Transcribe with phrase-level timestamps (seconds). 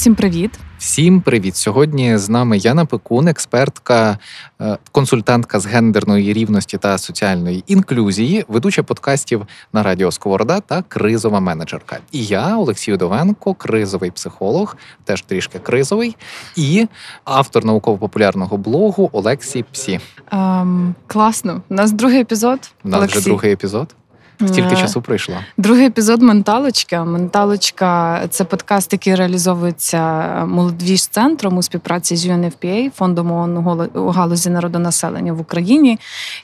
[0.00, 0.58] Всім привіт!
[0.78, 1.56] Всім привіт!
[1.56, 4.18] Сьогодні з нами Яна Пекун, експертка,
[4.60, 11.40] е, консультантка з гендерної рівності та соціальної інклюзії, ведуча подкастів на радіо Сковорода та кризова
[11.40, 11.98] менеджерка.
[12.12, 16.16] І я, Олексій Довенко, кризовий психолог, теж трішки кризовий,
[16.56, 16.88] і
[17.24, 20.00] автор науково-популярного блогу Олексій Псі.
[20.32, 21.62] Ем, класно.
[21.68, 22.70] У нас другий епізод.
[22.84, 23.18] У нас Олексій.
[23.18, 23.94] вже другий епізод.
[24.46, 25.34] Стільки Е, часу пройшло.
[25.56, 27.04] Другий епізод Менталочка.
[27.04, 30.00] Менталочка це подкаст, який реалізовується
[30.46, 33.56] молодвіж центром у співпраці з UNFPA, фондом ООН
[33.94, 35.98] у галузі народонаселення в Україні.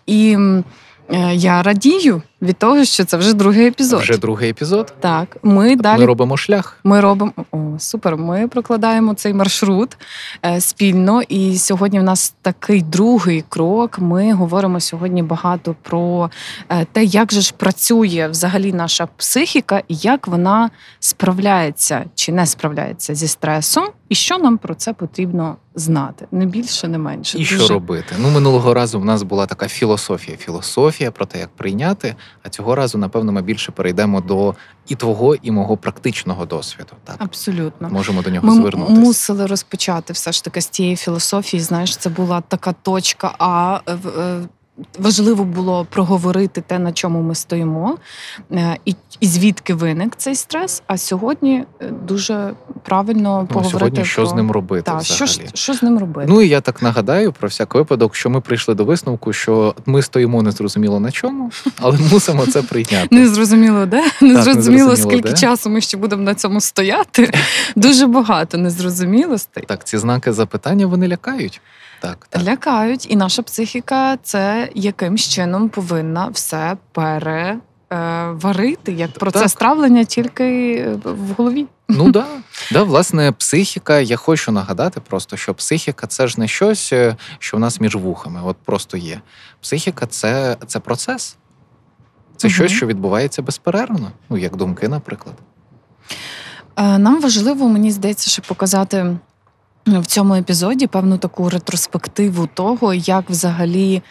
[0.06, 0.62] І е,
[1.32, 4.00] я радію від того, що це вже другий епізод.
[4.00, 4.94] Вже другий епізод.
[5.00, 6.78] Так, ми далі Ми робимо шлях.
[6.84, 8.16] Ми робимо о, супер.
[8.16, 9.96] Ми прокладаємо цей маршрут
[10.44, 11.22] е, спільно.
[11.22, 13.98] І сьогодні в нас такий другий крок.
[13.98, 16.30] Ми говоримо сьогодні багато про
[16.68, 20.70] е, те, як же ж працює взагалі наша психіка, і як вона
[21.00, 26.26] справляється чи не справляється зі стресом, і що нам про це потрібно знати.
[26.32, 27.38] Не більше, не менше.
[27.38, 28.14] І що робити?
[28.18, 30.36] Ну минулого разу в нас була така філософія.
[30.36, 32.14] Філософія про те, як прийняти.
[32.42, 34.54] А цього разу, напевно, ми більше перейдемо до
[34.88, 36.90] і твого, і мого практичного досвіду.
[37.04, 37.88] Так Абсолютно.
[37.88, 39.00] можемо до нього Ми звернутися.
[39.00, 41.60] мусили розпочати все ж таки з тієї філософії.
[41.60, 43.34] Знаєш, це була така точка.
[43.38, 44.40] А е, в- е,
[44.98, 47.96] важливо було проговорити те, на чому ми стоїмо,
[48.52, 50.82] е, і, і звідки виник цей стрес.
[50.86, 55.24] А сьогодні е, дуже правильно Ну, поговорити сьогодні що про з ним робити Так, що,
[55.24, 55.50] взагалі.
[55.54, 56.26] що з ним робити.
[56.30, 60.02] Ну і я так нагадаю про всяк випадок, що ми прийшли до висновку, що ми
[60.02, 61.50] стоїмо незрозуміло на чому,
[61.80, 63.08] але мусимо це прийняти.
[63.10, 67.32] Не зрозуміло, де не не зрозуміло, зрозуміло, скільки часу ми ще будемо на цьому стояти.
[67.76, 69.64] Дуже багато незрозумілостей.
[69.68, 71.60] Так, ці знаки запитання вони лякають.
[72.06, 72.42] Так, так.
[72.42, 77.62] Лякають, і наша психіка це якимсь чином повинна все переварити,
[78.92, 79.58] як процес Так.
[79.60, 81.66] травлення тільки е, в голові.
[81.88, 82.26] Ну да.
[82.72, 84.00] да, власне, психіка.
[84.00, 87.96] Я хочу нагадати просто, що психіка це ж не щось, е, що в нас між
[87.96, 88.40] вухами.
[88.44, 89.20] От просто є.
[89.60, 91.36] Психіка це, це процес.
[92.36, 92.54] Це Мгм.
[92.54, 94.10] щось, що відбувається безперервно.
[94.30, 95.34] Ну, як думки, наприклад.
[96.76, 99.16] Е, Нам важливо, мені здається, ще показати
[99.86, 104.02] в цьому епізоді певну таку ретроспективу того, як взагалі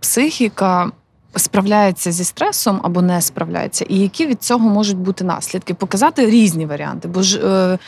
[0.00, 0.90] психіка.
[1.36, 5.74] Справляється зі стресом або не справляється, і які від цього можуть бути наслідки?
[5.74, 7.08] Показати різні варіанти.
[7.08, 7.78] Бо ж е,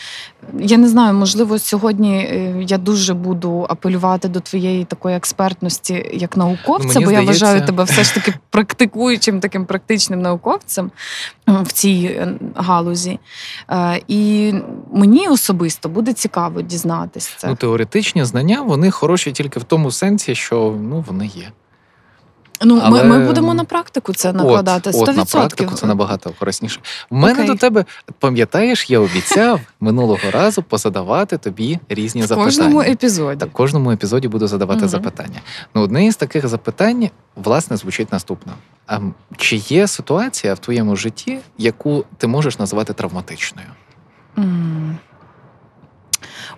[0.59, 6.37] я не знаю, можливо, сьогодні е, я дуже буду апелювати до твоєї такої експертності як
[6.37, 10.91] науковця, Ну, мені бо я вважаю тебе все ж таки практикуючим таким практичним науковцем
[11.47, 13.19] в цій е, галузі.
[13.71, 14.53] Е, І
[14.93, 17.49] мені особисто буде цікаво дізнатися це.
[17.49, 21.53] Ну, теоретичні знання вони хороші тільки в тому сенсі, що ну вони є.
[22.65, 24.91] Ну, Але- ми, ми будемо на практику це накладати.
[24.91, 25.11] От, 100%.
[25.11, 26.81] от на практику це набагато корисніше.
[27.11, 27.47] В мене Окей.
[27.47, 27.85] до тебе,
[28.19, 32.45] пам'ятаєш, я обіцяв минулого разу позадавати тобі різні в запитання.
[32.45, 33.41] кожному епізоді.
[33.41, 34.89] Так, в кожному епізоді буду задавати Мгм.
[34.89, 35.41] запитання.
[35.75, 38.53] Ну, одне із таких запитань, власне, звучить наступно:
[38.87, 38.99] а
[39.37, 43.69] чи є ситуація в твоєму житті, яку ти можеш назвати травматичною?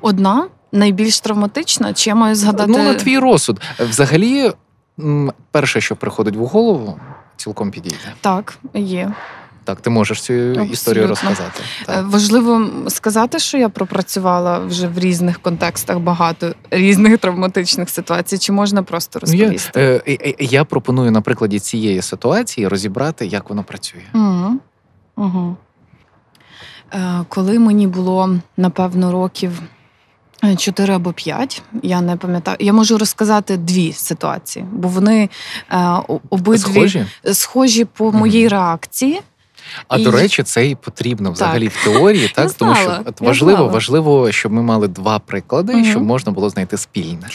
[0.01, 2.71] Одна найбільш травматична, чи я маю згадати.
[2.71, 3.61] Ну, на твій розсуд.
[3.79, 4.53] Взагалі,
[5.51, 7.01] перше, що приходить в голову,
[7.37, 8.13] цілком підійде.
[8.21, 9.13] Так, є.
[9.65, 10.33] Так, ти можеш цю
[10.63, 11.63] історію розказати.
[11.83, 12.07] Е, Так.
[12.07, 18.39] Важливо сказати, що я пропрацювала вже в різних контекстах багато різних травматичних ситуацій.
[18.39, 19.81] Чи можна просто Ну, я, розповісти?
[19.81, 24.03] е, е, я пропоную на прикладі цієї ситуації розібрати, як воно працює.
[24.15, 24.53] Угу.
[25.17, 25.57] Угу.
[27.29, 29.63] Коли мені було напевно років
[30.57, 32.57] 4 або п'ять, я не пам'ятаю.
[32.61, 35.29] Я можу розказати дві ситуації, бо вони
[35.73, 35.97] е,
[36.31, 37.07] обидві Схожі?
[37.33, 39.21] схожі по моїй реакції.
[39.89, 43.03] А І- до речі, це і потрібно взагалі в теорії, так Я тому що знала,
[43.07, 43.73] от я важливо, знала.
[43.73, 45.85] важливо, щоб ми мали два приклади, Мгм.
[45.85, 47.29] щоб можна було знайти спільне.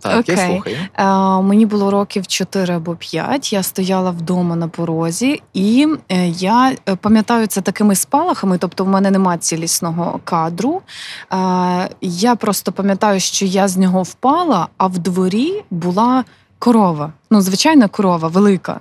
[0.00, 0.76] Так, я слухаю.
[0.98, 1.06] Е,
[1.42, 6.96] мені було років 4 або 5, Я стояла вдома на порозі, і е, я е,
[6.96, 8.58] пам'ятаю це такими спалахами.
[8.58, 10.82] Тобто, в мене нема цілісного кадру.
[11.32, 16.24] Е, я просто пам'ятаю, що я з нього впала, а в дворі була
[16.58, 17.12] корова.
[17.30, 18.80] Ну, звичайна корова, велика.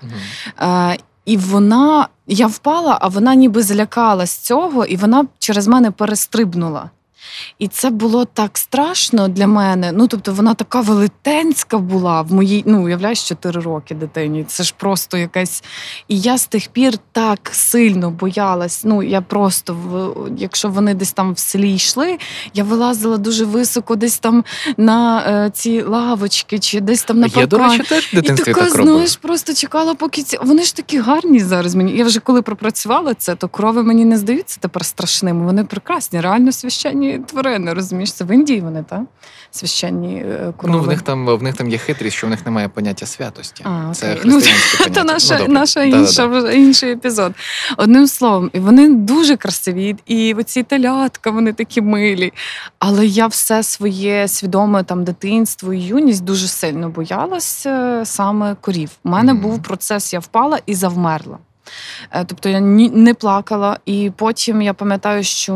[0.62, 0.98] Е,
[1.32, 6.90] І вона, я впала, а вона ніби злякалась цього, і вона через мене перестрибнула.
[7.60, 9.92] І це було так страшно для мене.
[9.92, 14.44] Ну, тобто, вона така велетенська була в моїй, ну, уявляєш, 4 роки дитині.
[14.44, 15.64] Це ж просто якась.
[16.08, 18.82] І я з тих пір так сильно боялась.
[18.84, 19.76] Ну, я просто,
[20.38, 22.18] якщо вони десь там в селі йшли,
[22.54, 24.44] я вилазила дуже високо, десь там
[24.78, 28.44] на е, ці лавочки, чи десь там на Я, до речі, теж в І така,
[28.54, 28.94] так робив.
[28.94, 30.38] знаєш, просто чекала, поки ці.
[30.42, 31.98] Вони ж такі гарні зараз мені.
[31.98, 35.46] Я вже коли пропрацювала це, то корови мені не здаються тепер страшними.
[35.46, 37.74] Вони прекрасні, реально священні тварини.
[37.74, 39.02] Розумієш, це в Індії вони, так?
[39.52, 40.78] Священні е, корови.
[40.80, 43.64] Ну, в них там в них там є хитрість, що в них немає поняття святості.
[43.68, 44.22] А, Це окей.
[44.26, 44.32] Ну,
[44.80, 44.94] поняття.
[44.94, 46.02] Це наша, Ну, наша Да-да-да.
[46.02, 47.34] інша, інший епізод.
[47.78, 52.34] Одним словом, і вони дуже красиві, і оці телятка, вони такі милі.
[52.80, 58.90] Але я все своє свідоме там дитинство і юність дуже сильно боялась е, саме корів.
[59.04, 59.42] У мене Мгм.
[59.42, 61.38] був процес, я впала і завмерла.
[62.12, 65.54] Е, Тобто я не плакала, і потім я пам'ятаю, що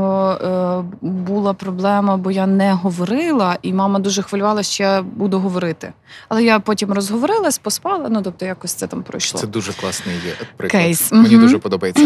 [1.02, 5.94] е, була проблема, бо я не говорила, і мама дуже хвилювалася, що я буду говорити.
[6.30, 8.10] Але я потім розговорилась, поспала.
[8.10, 9.40] Ну тобто, якось це там пройшло.
[9.40, 10.84] Це дуже класний є приклад.
[10.84, 11.12] Кейс.
[11.12, 11.42] Мені Мгм.
[11.42, 12.04] дуже подобається.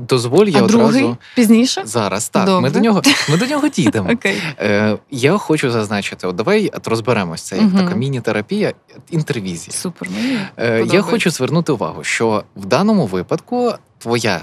[0.00, 1.82] Дозволь, я а одразу другий пізніше?
[1.84, 2.28] зараз.
[2.28, 4.10] Так, ми до нього ми до нього дійдемо.
[4.12, 4.42] Окей.
[4.60, 7.42] Е, я хочу зазначити: от давай от розберемось.
[7.42, 7.78] Це як Мгм.
[7.84, 8.72] така міні-терапія,
[9.10, 9.76] інтервізія.
[9.76, 10.08] Супер.
[10.10, 10.38] Мені
[10.92, 13.47] я хочу звернути увагу, що в даному випадку
[13.98, 14.40] твоя,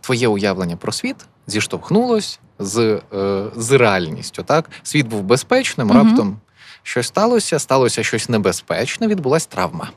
[0.00, 4.42] твоє уявлення про світ зіштовхнулось з, е, з реальністю.
[4.42, 4.70] Так?
[4.82, 6.40] Світ був безпечним, раптом
[6.82, 9.90] щось сталося, сталося щось небезпечне, відбулась травма.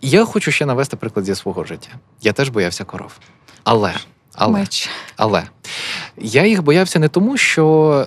[0.00, 1.90] Я хочу ще навести приклад зі свого життя.
[2.20, 3.12] Я теж боявся коров.
[3.64, 3.94] Але,
[4.34, 4.66] але,
[5.16, 5.42] але
[6.16, 8.06] я їх боявся не тому, що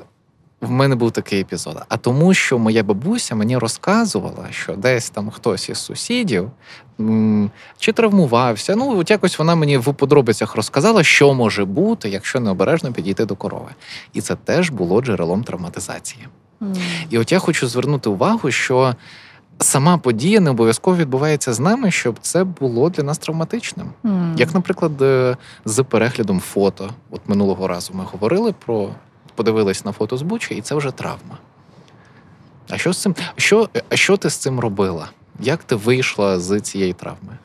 [0.61, 5.29] в мене був такий епізод, а тому, що моя бабуся мені розказувала, що десь там
[5.29, 6.51] хтось із сусідів
[7.77, 8.75] чи травмувався.
[8.75, 13.35] Ну, от якось вона мені в подробицях розказала, що може бути, якщо необережно підійти до
[13.35, 13.69] корови.
[14.13, 16.27] І це теж було джерелом травматизації.
[16.62, 16.73] М.
[17.09, 18.95] І от я хочу звернути увагу, що
[19.59, 23.88] сама подія не обов'язково відбувається з нами, щоб це було для нас травматичним.
[24.05, 24.35] М.
[24.38, 28.89] Як, наприклад, е, з переглядом фото, от минулого разу ми говорили про
[29.39, 31.38] подивились на фото з Бучі, і це вже травма.
[32.69, 33.15] А що з цим?
[33.36, 35.09] Що, а що ти з цим робила?
[35.39, 37.38] Як ти вийшла з цієї травми?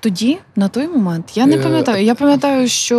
[0.00, 2.04] Тоді, на той момент, я не Е, пам'ятаю.
[2.04, 2.96] Я пам'ятаю, що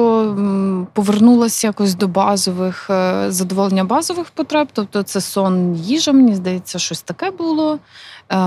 [0.93, 4.67] повернулася якось до базових е, задоволення базових потреб.
[4.73, 7.79] Тобто це сон, їжа, мені здається, щось таке було.
[8.31, 8.37] Е,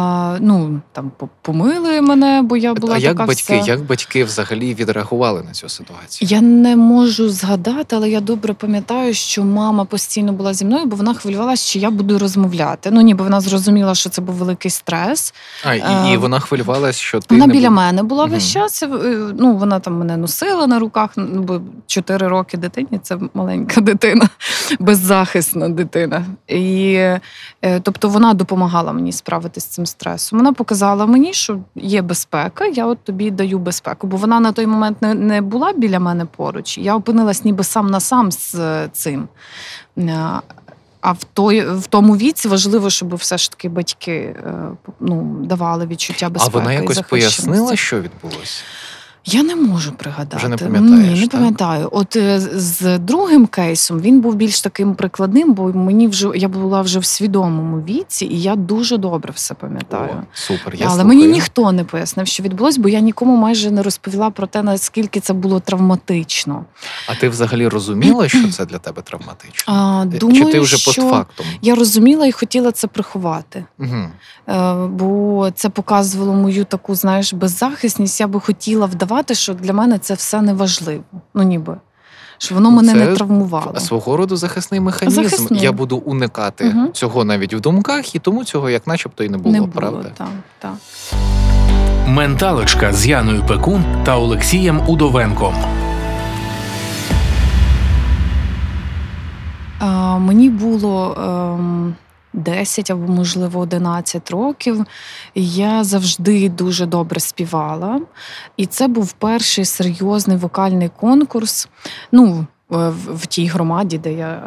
[0.41, 1.11] Ну там
[1.43, 3.71] помили мене, бо я була а така як батьки, вся...
[3.73, 6.29] як батьки взагалі відреагували на цю ситуацію?
[6.31, 10.97] Я не можу згадати, але я добре пам'ятаю, що мама постійно була зі мною, бо
[10.97, 12.91] вона хвилювалася, що я буду розмовляти.
[12.91, 15.35] Ну ніби вона зрозуміла, що це був великий стрес.
[15.65, 18.53] А, і, Е, і вона хвилювалась, що ти Вона не біля бу- мене була весь
[18.53, 18.83] час.
[18.83, 18.87] е,
[19.39, 21.11] Ну вона там мене носила на руках.
[21.17, 24.29] Ну бо 4 роки дитині це маленька дитина,
[24.81, 26.25] беззахисна дитина.
[26.49, 26.93] І
[27.63, 30.39] е, тобто вона допомагала мені справитися цим стресом.
[30.39, 32.67] Вона показала мені, що є безпека.
[32.67, 36.25] Я от тобі даю безпеку, бо вона на той момент не, не була біля мене
[36.25, 36.79] поруч.
[36.79, 39.29] Я опинилась ніби сам на сам з е, цим.
[39.99, 40.41] Е,
[41.01, 44.55] А в той в тому віці важливо, щоб все ж таки батьки е,
[45.01, 46.59] ну, давали відчуття безпеки.
[46.59, 48.63] А вона якось і пояснила, що відбулося?
[49.25, 50.37] Я не можу пригадати.
[50.37, 51.31] Вже не пам'ятаєш, Ні, не так?
[51.31, 51.89] пам'ятаю.
[51.93, 56.83] От е, з- другим кейсом він був більш таким прикладним, бо мені вже я була
[56.83, 60.11] вже в свідомому віці, і я дуже добре все пам'ятаю.
[60.21, 60.75] О, супер.
[60.75, 61.09] Я Але слухаю.
[61.09, 65.21] мені ніхто не пояснив, що відбулось, бо я нікому майже не розповіла про те, наскільки
[65.21, 66.65] це було травматично.
[67.09, 69.75] А ти взагалі розуміла, що це для тебе травматично?
[69.75, 71.47] А, Е, думаю, Чи ти вже що постфактум?
[71.63, 73.65] я розуміла і хотіла це приховати.
[73.79, 73.97] Угу.
[74.49, 78.21] Е, бо це показувало мою таку, знаєш, беззахисність.
[78.21, 81.03] Я би хотіла вдавати, що для мене це все не важливо.
[81.35, 81.77] Ну ніби.
[82.39, 83.81] Що воно мене це не травмувало.
[83.81, 85.23] Свого роду захисний механізм.
[85.23, 85.61] Захисний.
[85.61, 86.93] Я буду уникати Мгм.
[86.93, 90.09] цього навіть в думках, і тому цього як начебто і не було, не було, правда?
[90.17, 90.73] так, так.
[92.07, 95.55] Менталочка з Яною Пекун та Олексієм Удовенком.
[99.79, 101.15] А, мені було
[101.59, 101.95] ем,
[102.33, 104.85] 10 або, можливо, 11 років.
[105.35, 108.01] Я завжди дуже добре співала.
[108.57, 111.69] І це був перший серйозний вокальний конкурс.
[112.13, 114.43] Ну, в, в тій громаді, де я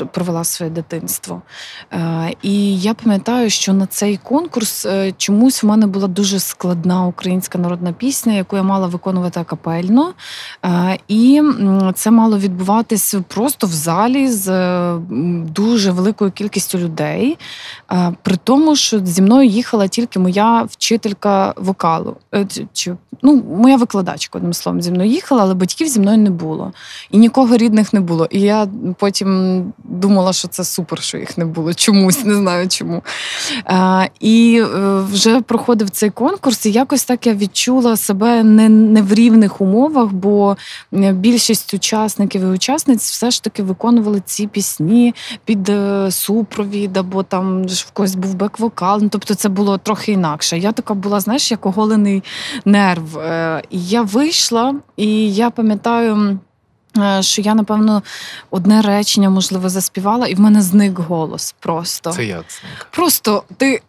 [0.00, 1.42] е, провела своє дитинство.
[1.92, 7.06] Е, І я пам'ятаю, що на цей конкурс е, чомусь в мене була дуже складна
[7.06, 10.12] українська народна пісня, яку я мала виконувати акапельно.
[10.64, 11.42] Е, І
[11.94, 14.98] це мало відбуватись просто в залі з е,
[15.54, 17.38] дуже великою кількістю людей.
[17.92, 22.16] Е, При тому, що зі мною їхала тільки моя вчителька вокалу.
[22.34, 26.30] Е, Чи, ну, моя викладачка, одним словом, зі мною їхала, але батьків зі мною не
[26.30, 26.72] було.
[27.10, 28.28] І нікого рідних не було.
[28.30, 31.74] І я потім думала, що це супер, що їх не було.
[31.74, 33.02] Чомусь не знаю чому.
[33.66, 39.02] Е, І е, вже проходив цей конкурс, і якось так я відчула себе не, не
[39.02, 40.56] в рівних умовах, бо
[41.12, 47.66] більшість учасників і учасниць все ж таки виконували ці пісні під е, супровід, або там
[47.66, 48.98] в когось був бек-вокал.
[49.02, 50.58] Ну, тобто це було трохи інакше.
[50.58, 52.22] Я така була, знаєш, як оголений
[52.64, 53.18] нерв.
[53.18, 56.38] Е, І я вийшла, і я пам'ятаю.
[56.98, 58.02] Е, Що я, напевно,
[58.50, 62.12] одне речення, можливо, заспівала, і в мене зник голос просто.
[62.12, 62.42] Це я.
[62.48, 62.60] це?
[62.90, 63.82] Просто ти,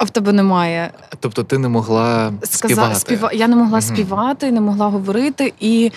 [0.00, 0.90] а в тебе немає
[1.20, 2.94] Тобто ти не могла сказа, співати.
[3.00, 3.32] співа.
[3.32, 3.86] Я не могла Мгм.
[3.86, 5.92] співати, не могла говорити, і,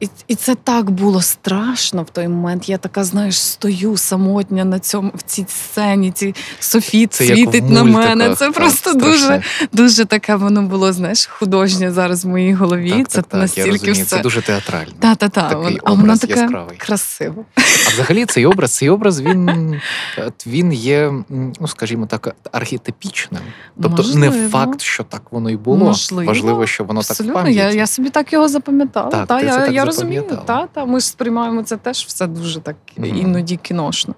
[0.00, 2.68] і, і це так було страшно в той момент.
[2.68, 6.10] Я така, знаєш, стою самотня на цьому в цій сцені.
[6.12, 8.34] Ці софіт Це світить на мене.
[8.34, 9.10] Це так, просто страшне.
[9.10, 9.42] дуже,
[9.72, 12.90] дуже таке воно було, знаєш, художнє зараз в моїй голові.
[12.92, 13.94] Так, це так, я настільки розумію.
[13.94, 14.16] все.
[14.16, 14.92] Це дуже театрально.
[15.00, 15.48] Та, та, та.
[15.48, 16.76] Такий А воно таке яскравий.
[16.76, 17.44] красиво.
[17.86, 19.74] А взагалі цей образ, цей образ він,
[20.46, 21.12] він є,
[21.60, 23.42] ну скажімо так, архетипічним.
[23.82, 25.76] Тобто не факт, що так воно і було.
[25.76, 26.28] Можливо.
[26.28, 27.58] Важливо, що воно так в пам'яті.
[27.58, 29.10] я, я собі так його запам'ятала.
[29.10, 30.24] Так, та, ти я, це так я розумію.
[30.46, 33.16] Та, та, ми ж сприймаємо це теж все дуже так Мгм.
[33.16, 34.14] іноді кіношно.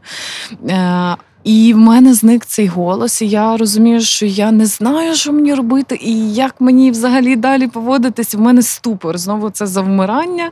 [0.69, 5.33] Е, і в мене зник цей голос, і я розумію, що я не знаю, що
[5.33, 8.35] мені робити, і як мені взагалі далі поводитись.
[8.35, 9.19] В мене ступор.
[9.19, 10.51] Знову це завмирання.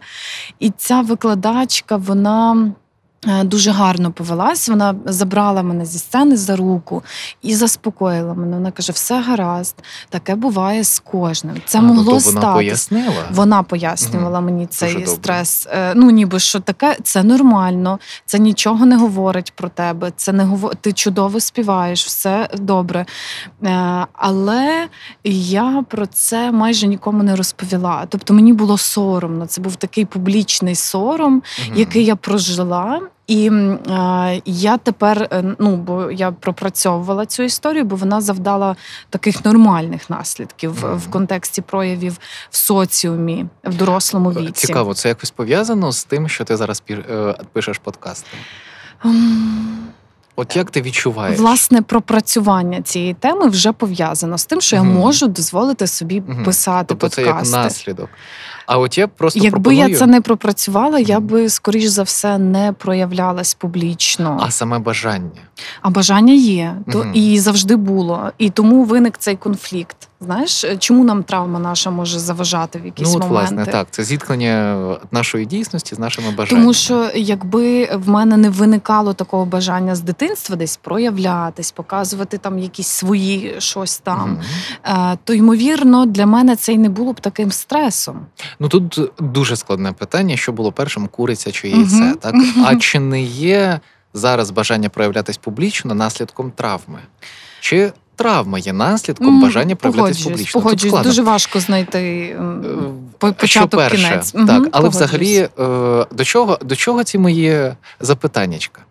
[0.61, 2.73] І ця викладачка, вона.
[3.29, 4.69] Е, Дуже гарно повелась.
[4.69, 7.03] Вона забрала мене зі сцени за руку
[7.43, 8.57] і заспокоїла мене.
[8.57, 9.77] Вона каже: все гаразд,
[10.09, 11.57] таке буває з кожним.
[11.65, 12.55] Це А, могло тобто вона статись.
[12.55, 13.25] пояснила.
[13.31, 15.07] Вона пояснювала мені цей добре.
[15.07, 15.69] стрес.
[15.73, 20.13] Е, Ну, ніби що таке, це нормально, це нічого не говорить про тебе.
[20.17, 20.75] Це не говор...
[20.77, 23.07] ти чудово співаєш, все добре.
[23.65, 24.89] Е, Але
[25.25, 28.07] я про це майже нікому не розповіла.
[28.09, 29.47] Тобто мені було соромно.
[29.47, 31.79] Це був такий публічний сором, Мгм.
[31.79, 33.01] який я прожила.
[33.27, 38.77] І е, я тепер, е, ну бо я пропрацьовувала цю історію, бо вона завдала
[39.11, 40.99] таких нормальних наслідків Мгм.
[40.99, 42.17] в контексті проявів
[42.51, 44.67] в соціумі в дорослому віці.
[44.67, 48.29] Цікаво, це якось пов'язано з тим, що ти зараз е, пишеш подкасти.
[49.05, 49.79] М,
[50.37, 51.39] От як ти відчуваєш?
[51.39, 56.45] Власне, пропрацювання цієї теми вже пов'язано з тим, що я можу дозволити собі Мгм.
[56.45, 58.09] писати тобто це як наслідок.
[58.67, 59.89] А от я просто Якби пропоную...
[59.89, 64.39] я це не пропрацювала, я би скоріш за все не проявлялась публічно.
[64.43, 65.31] А саме бажання.
[65.83, 67.11] А бажання є, то Мгм.
[67.15, 68.31] і завжди було.
[68.39, 69.97] І тому виник цей конфлікт.
[70.25, 73.55] Знаєш, чому нам травма наша може заважати в якісь ну, от, моменти?
[73.55, 73.87] власне, так.
[73.91, 74.77] Це зіткнення
[75.11, 76.63] нашої дійсності з нашими бажаннями.
[76.63, 82.59] Тому що якби в мене не виникало такого бажання з дитинства десь проявлятись, показувати там
[82.59, 84.41] якісь свої щось там,
[84.85, 88.27] е, то ймовірно для мене це й не було б таким стресом.
[88.61, 92.15] Ну тут дуже складне питання, що було першим, куриця чи яйце.
[92.21, 92.35] Так?
[92.35, 92.65] Мгм.
[92.67, 93.81] А чи не є
[94.15, 96.99] зараз бажання проявлятись публічно наслідком травми?
[97.61, 100.45] Чи травма є наслідком бажання проявлятись публічно?
[100.45, 101.11] Тут Погоджуюсь, складно.
[101.11, 102.41] дуже важко знайти Е,
[103.19, 104.33] по- початок що перше, кінець.
[104.33, 104.95] Так, Мгм, але погоджуюсь.
[104.97, 108.83] взагалі е, до чого, до чого ці мої запитаннячка?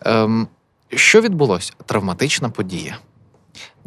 [0.00, 0.48] Ем,
[0.90, 1.72] що відбулося?
[1.86, 2.96] Травматична подія.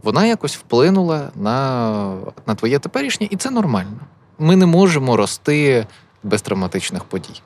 [0.03, 2.13] Вона якось вплинула на,
[2.47, 3.97] на твоє теперішнє, і це нормально.
[4.39, 5.87] Ми не можемо рости
[6.23, 7.41] без травматичних подій.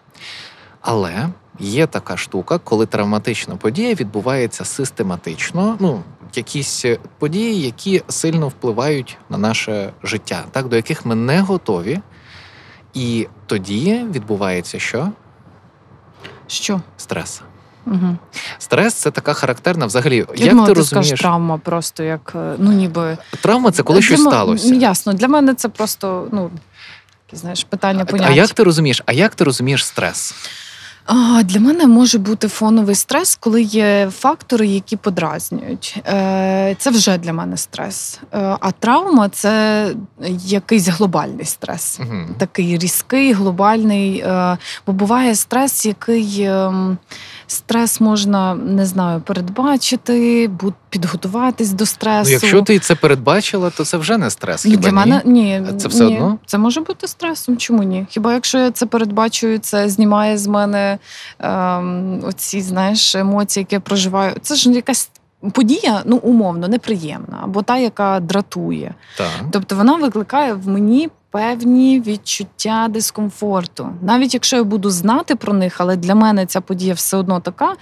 [0.81, 1.29] Але
[1.60, 5.77] є така штука, коли травматична подія відбувається систематично.
[5.79, 6.01] Ну,
[6.38, 6.86] якісь
[7.19, 12.00] події, які сильно впливають на наше життя, так, до яких ми не готові.
[12.93, 15.12] І тоді відбувається що?
[16.48, 16.81] Що?
[16.98, 17.41] Стрес.
[17.86, 18.17] Угу.
[18.57, 20.15] Стрес це така характерна взагалі.
[20.15, 23.83] Я як думала, ти ти скажеш розумієш, травма, просто як е, ну ніби травма це
[23.83, 24.74] коли Для щось м- сталося.
[24.74, 26.51] Ясно, для мене це просто ну
[27.31, 29.03] знаєш питання А як ти розумієш?
[29.05, 30.36] А як ти розумієш стрес?
[31.44, 36.01] Для мене може бути фоновий стрес, коли є фактори, які подразнюють.
[36.08, 38.20] Е, Це вже для мене стрес.
[38.34, 39.88] Е, А травма це
[40.46, 42.00] якийсь глобальний стрес.
[42.00, 42.16] Угу.
[42.38, 44.18] Такий різкий, глобальний.
[44.20, 46.98] е, Бо буває стрес, який ем,
[47.51, 50.50] стрес можна не знаю, передбачити,
[50.89, 52.29] підготуватись до стресу.
[52.29, 54.63] Ну, якщо ти це передбачила, то це вже не стрес.
[54.63, 56.15] Хіба для мене ні, А це все ні.
[56.15, 56.38] одно?
[56.46, 57.58] Це може бути стресом.
[57.58, 58.06] Чому ні?
[58.10, 60.98] Хіба якщо я це передбачую, це знімає з мене
[61.39, 64.36] ем, оці знаєш емоції, які я проживаю.
[64.41, 65.10] Це ж якась
[65.53, 68.94] подія, ну умовно, неприємна, або та, яка дратує.
[69.18, 69.27] Так.
[69.51, 73.89] Тобто вона викликає в мені певні відчуття дискомфорту.
[74.01, 77.75] Навіть якщо я буду знати про них, але для мене ця подія все одно така.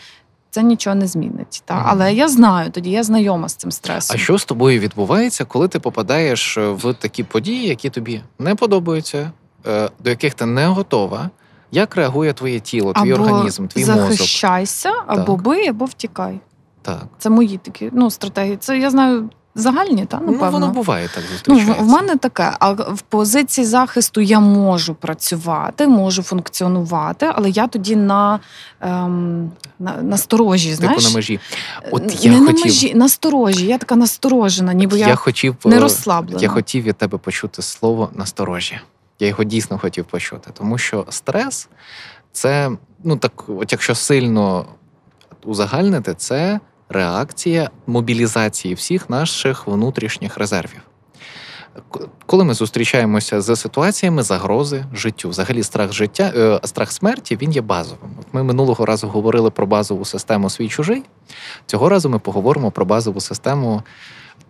[0.49, 1.63] Це нічого не змінить.
[1.65, 1.83] Та?
[1.85, 4.15] Але я знаю, тоді я знайома з цим стресом.
[4.15, 9.31] А що з тобою відбувається, коли ти попадаєш в такі події, які тобі не подобаються,
[9.67, 11.29] е, до яких ти не готова?
[11.71, 13.95] Як реагує твоє тіло, твій або організм, твій мозок?
[13.95, 15.41] захищайся, або Так.
[15.41, 16.39] бий, або втікай.
[16.81, 17.07] Так.
[17.17, 18.57] Це мої такі ну, стратегії.
[18.57, 20.51] Це я знаю загальні, та Ну, напевно.
[20.51, 21.83] воно буває так Ну, зустрічається.
[21.83, 27.67] в, в мене таке, а в позиції захисту я можу працювати, можу функціонувати, але я
[27.67, 28.39] тоді на,
[28.81, 31.03] ем, на, насторожі, Типу знаєш?
[31.03, 31.39] на межі.
[31.91, 33.65] От не я на хотів, межі, насторожі.
[33.65, 36.41] Я така насторожена, ніби я, я, хотів, не е, розслаблена.
[36.41, 38.79] Я хотів від тебе почути слово насторожі.
[39.19, 41.69] Я його дійсно хотів почути, тому що стрес
[42.31, 42.71] це,
[43.03, 44.65] ну так, от якщо сильно
[45.43, 46.59] узагальнити, це
[46.89, 50.81] реакція мобілізації всіх наших внутрішніх резервів.
[52.25, 57.61] Коли ми зустрічаємося з ситуаціями загрози життю, взагалі страх життя, е, страх смерті він є
[57.61, 58.11] базовим.
[58.19, 61.03] От ми минулого разу говорили про базову систему свій чужий.
[61.65, 63.83] Цього разу ми поговоримо про базову систему.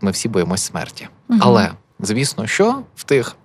[0.02, 1.08] Ми всі боїмось смерті.
[1.28, 1.40] Мгм.
[1.44, 3.36] Але звісно, що в тих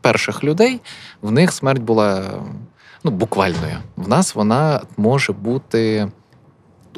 [0.00, 0.80] перших людей
[1.22, 2.24] в них смерть була
[3.04, 3.76] ну, буквальною.
[3.96, 6.08] В нас вона може бути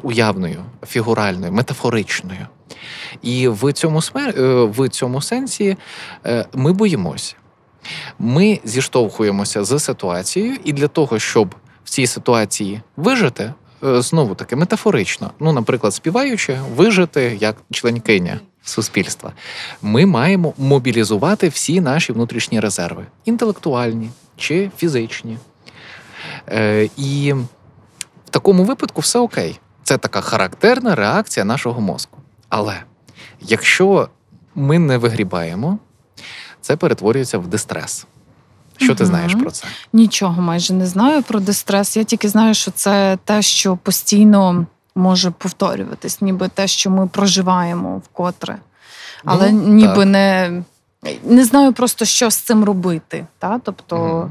[0.03, 2.47] уявною, фігуральною, метафоричною.
[3.21, 4.29] І в цьому смер...
[4.37, 5.77] е, в цьому сенсі
[6.25, 7.35] е, ми боїмося.
[8.19, 14.55] Ми зіштовхуємося з ситуацією, і для того, щоб в цій ситуації вижити, е, знову таки
[14.55, 19.31] метафорично, ну, наприклад, співаючи, вижити як членкиня суспільства,
[19.81, 25.37] ми маємо мобілізувати всі наші внутрішні резерви інтелектуальні чи фізичні.
[26.97, 27.33] І
[28.25, 29.59] в такому випадку все окей.
[29.85, 32.17] Це така характерна реакція нашого мозку.
[32.49, 32.83] Але
[33.41, 34.09] якщо
[34.55, 35.77] ми не вигрібаємо,
[36.61, 38.05] це перетворюється в дистрес.
[38.77, 39.67] Що ти знаєш про це?
[39.93, 41.97] Нічого майже не знаю про дистрес.
[41.97, 44.65] Я тільки знаю, що це те, що постійно
[44.95, 48.57] може повторюватись, ніби те, що ми проживаємо вкотре.
[49.25, 50.05] Але Ну, ніби так.
[50.05, 50.63] не,
[51.23, 53.25] не знаю просто, що з цим робити.
[53.39, 53.59] Та?
[53.63, 54.29] Тобто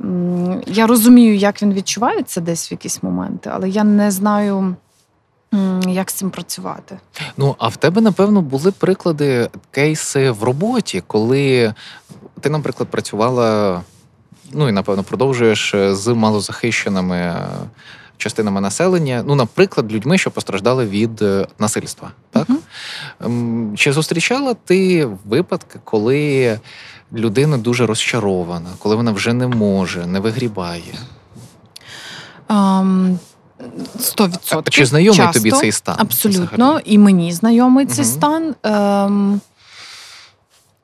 [0.00, 4.76] м, я розумію, як він відчувається десь в якісь моменти, але я не знаю,
[5.88, 6.98] як з цим працювати.
[7.36, 11.74] Ну, а в тебе, напевно, були приклади, кейси в роботі, коли
[12.40, 13.80] ти, наприклад, працювала,
[14.52, 17.46] ну і напевно продовжуєш е, з малозахищеними е,
[18.16, 22.10] частинами населення, ну, наприклад, людьми, що постраждали від е, насильства.
[22.30, 22.48] Так?
[23.24, 26.60] Ем, Чи зустрічала ти випадки, коли
[27.12, 30.94] людина дуже розчарована, коли вона вже не може, не вигрібає?
[32.46, 33.18] Ам,
[33.98, 34.70] 100%.
[34.70, 35.32] Чи знайомий Часто.
[35.40, 35.96] тобі цей стан?
[35.98, 36.82] Абсолютно, взагалі?
[36.84, 38.54] і мені знайомий цей стан.
[38.62, 39.40] Ем,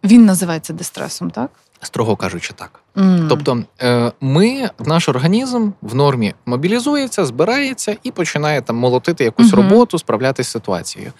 [0.04, 1.50] він називається дистресом, так?
[1.82, 2.80] Строго кажучи, так.
[2.98, 3.26] М.
[3.28, 9.56] Тобто, е, ми, наш організм в нормі мобілізується, збирається і починає там молотити якусь Мгм.
[9.56, 11.12] роботу, справлятися з ситуацією.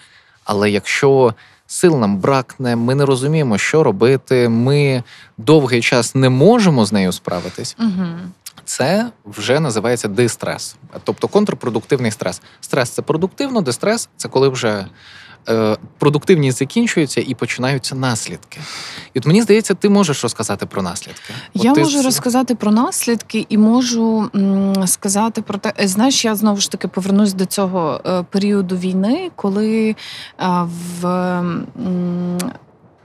[0.45, 1.33] Але якщо
[1.67, 5.03] сил нам бракне, ми не розуміємо, що робити, ми
[5.37, 8.19] довгий час не можемо з нею справитись, Мгм.
[8.77, 12.41] Це вже називається дистрес, тобто контрпродуктивний стрес.
[12.61, 14.85] Стрес це продуктивно, дистрес це коли вже.
[15.49, 18.59] е, Продуктивність закінчується і починаються наслідки.
[19.13, 21.33] І от мені здається, ти можеш розказати про наслідки.
[21.55, 26.25] От Я ти можу розказати про наслідки і можу м, сказати про те, е, знаєш,
[26.25, 29.95] я знову ж таки повернусь до цього е, періоду війни, коли е,
[31.01, 32.37] в м,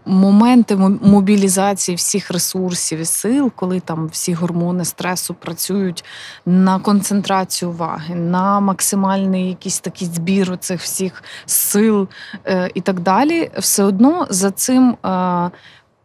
[0.08, 6.04] моменти мобілізації всіх ресурсів і сил, коли там всі гормони стресу працюють
[6.46, 12.08] на концентрацію уваги, на максимальний якийсь такий збір цих всіх сил
[12.46, 14.96] е, і так далі, все одно за цим.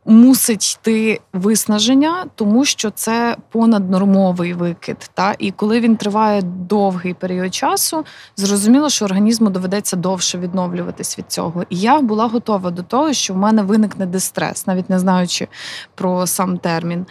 [0.07, 4.97] Е, мусить йти виснаження, тому що це понаднормовий викид.
[5.13, 5.35] Та?
[5.39, 11.63] І коли він триває довгий період часу, зрозуміло, що організму доведеться довше відновлюватись від цього.
[11.69, 15.47] І я була готова до того, що в мене виникне дистрес, навіть не знаючи
[15.95, 17.05] про сам термін.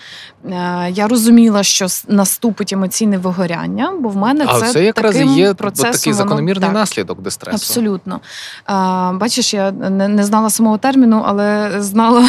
[0.50, 5.28] Е, Я розуміла, що наступить емоційне вигоряння, бо в мене А це це якраз таким
[5.32, 6.74] є процесом такий воно- закономірний так.
[6.74, 7.54] наслідок дистресу.
[7.56, 8.20] Абсолютно.
[9.20, 12.28] Бачиш, я не знала самого терміну, але знала.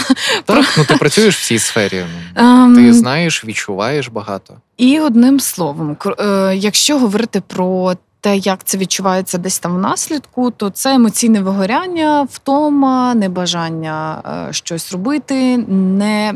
[0.55, 2.05] Так, ну ти працюєш в цій сфері.
[2.35, 4.53] ем, Ти знаєш, відчуваєш багато.
[4.77, 10.51] І одним словом, е, якщо говорити про те, як це відчувається десь там в наслідку,
[10.51, 16.33] то це емоційне вигоряння, втома, небажання е, щось робити, не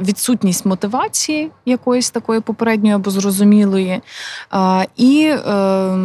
[0.00, 4.00] відсутність мотивації якоїсь такої попередньої або зрозумілої,
[4.54, 5.96] е, і е,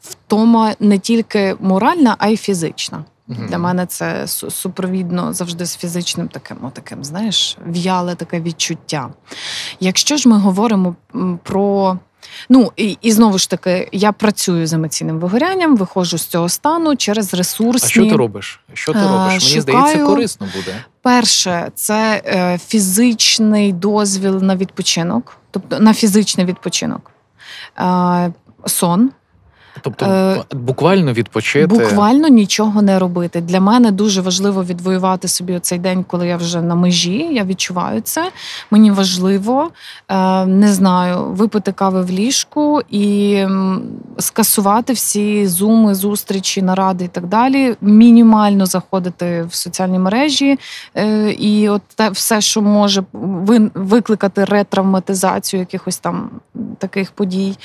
[0.00, 3.04] втома не тільки моральна, а й фізична.
[3.28, 3.46] Мгм.
[3.46, 9.08] Для мене це супровідно завжди з фізичним таким, о, таким, знаєш, в'яле таке відчуття.
[9.80, 10.94] Якщо ж ми говоримо
[11.42, 11.98] про.
[12.48, 16.96] Ну і, і знову ж таки, я працюю з емоційним вигорянням, виходжу з цього стану
[16.96, 17.86] через ресурсні.
[17.86, 18.60] А що ти робиш?
[18.72, 19.26] Що ти Е, робиш?
[19.26, 20.84] Мені шукаю- здається, корисно буде.
[21.02, 27.10] Перше, це е, фізичний дозвіл на відпочинок, тобто на фізичний відпочинок.
[27.78, 28.32] Е,
[28.66, 29.10] сон,
[29.80, 31.66] Тобто Е, буквально відпочити.
[31.66, 33.40] Буквально нічого не робити.
[33.40, 37.28] Для мене дуже важливо відвоювати собі цей день, коли я вже на межі.
[37.32, 38.30] Я відчуваю це.
[38.70, 39.70] Мені важливо
[40.08, 43.44] е, не знаю, випити кави в ліжку і
[44.18, 47.76] скасувати всі зуми, зустрічі, наради і так далі.
[47.80, 50.58] Мінімально заходити в соціальні мережі,
[50.94, 53.04] е, і от те все, що може
[53.74, 56.30] викликати ретравматизацію якихось там
[56.78, 57.56] таких подій.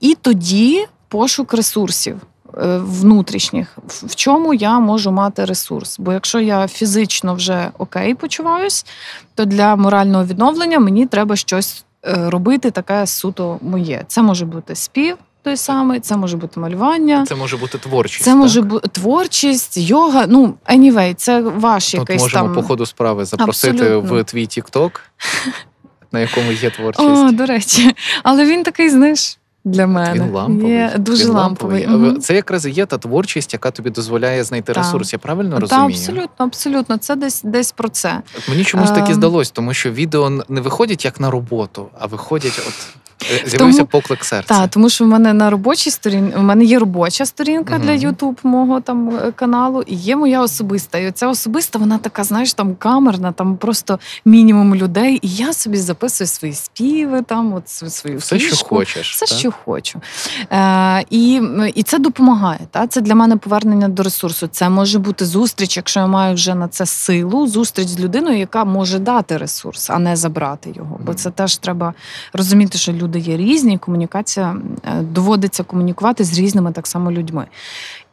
[0.00, 0.63] І тоді
[1.08, 2.16] пошук ресурсів.
[2.62, 5.98] е, Внутрішніх, В- чому я можу мати ресурс?
[5.98, 8.86] Бо якщо я фізично вже окей почуваюсь,
[9.34, 14.04] то для морального відновлення мені треба щось е, робити, таке суто моє.
[14.08, 18.24] Це може бути спів той самий, це може бути малювання, Це може бути творчість.
[18.24, 20.24] це може бути творчість, йога.
[20.28, 22.54] Ну, anyway, це ваш От якийсь можемо там.
[22.54, 24.14] по ходу справи запросити Абсолютно.
[24.20, 25.00] в твій Тік-Ток,
[26.12, 27.06] на якому є творчість.
[27.08, 30.72] О, до речі, але він такий, знаєш, для мене Він ламповий.
[30.72, 31.86] Є дуже Він ламповий.
[31.86, 32.18] ламповий.
[32.18, 34.84] Це якраз і є та творчість, яка тобі дозволяє знайти Так.
[34.84, 35.12] ресурс.
[35.12, 35.86] Я правильно розумію?
[35.88, 36.96] абсолютно, абсолютно.
[36.98, 38.22] Це десь десь про це.
[38.48, 39.14] Мені чомусь таки Ем.
[39.14, 42.74] здалось, тому що відео не виходять як на роботу, а виходять, от
[43.22, 44.54] е, з'явився поклик серця.
[44.54, 47.82] Так, тому що в мене на робочій сторінці, у мене є робоча сторінка Мгм.
[47.82, 50.98] для Ютуб мого там е, каналу, і є моя особиста.
[50.98, 55.18] І ця особиста, вона така, знаєш, там камерна, там просто мінімум людей.
[55.22, 59.12] І я собі записую свої співи, там от свою Все, що хочеш.
[59.12, 59.38] Все, так?
[59.38, 60.00] що хочу.
[60.52, 61.42] Е, і,
[61.74, 62.60] і це допомагає.
[62.70, 62.86] Та?
[62.86, 64.46] Це для мене повернення до ресурсу.
[64.46, 68.64] Це може бути зустріч, якщо я маю вже на це силу, зустріч з людиною, яка
[68.64, 70.98] може дати ресурс, а не забрати його.
[71.06, 71.94] Бо це теж треба
[72.32, 77.46] розуміти, що люди є різні, комунікація е, доводиться комунікувати з різними так само людьми.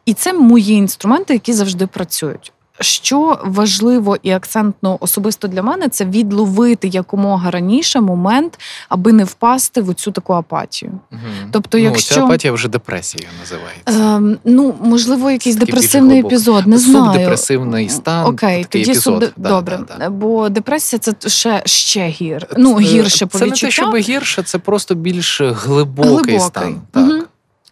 [0.06, 2.52] І це мої інструменти, які завжди працюють.
[2.80, 9.80] Що важливо і акцентно особисто для мене, це відловити якомога раніше момент, аби не впасти
[9.80, 10.92] в цю таку апатію.
[11.10, 11.22] Мгм.
[11.50, 14.16] Тобто, ну, якщо- ця апатія вже депресією називається.
[14.16, 17.04] Ем, ну, можливо, якийсь депресивний епізод, не знаю.
[17.12, 18.26] Субдепресивний стан.
[18.26, 19.32] Окей, такий тоді епізод.
[19.36, 19.78] Да, добре.
[19.88, 20.10] да, да.
[20.10, 22.46] Бо депресія це ще, ще гір.
[22.56, 26.40] Ну, гірше по Це не те, щоб гірше, це просто більш глибокий, Глибокий.
[26.40, 26.80] стан.
[26.90, 27.02] Так.
[27.04, 27.22] Мгм.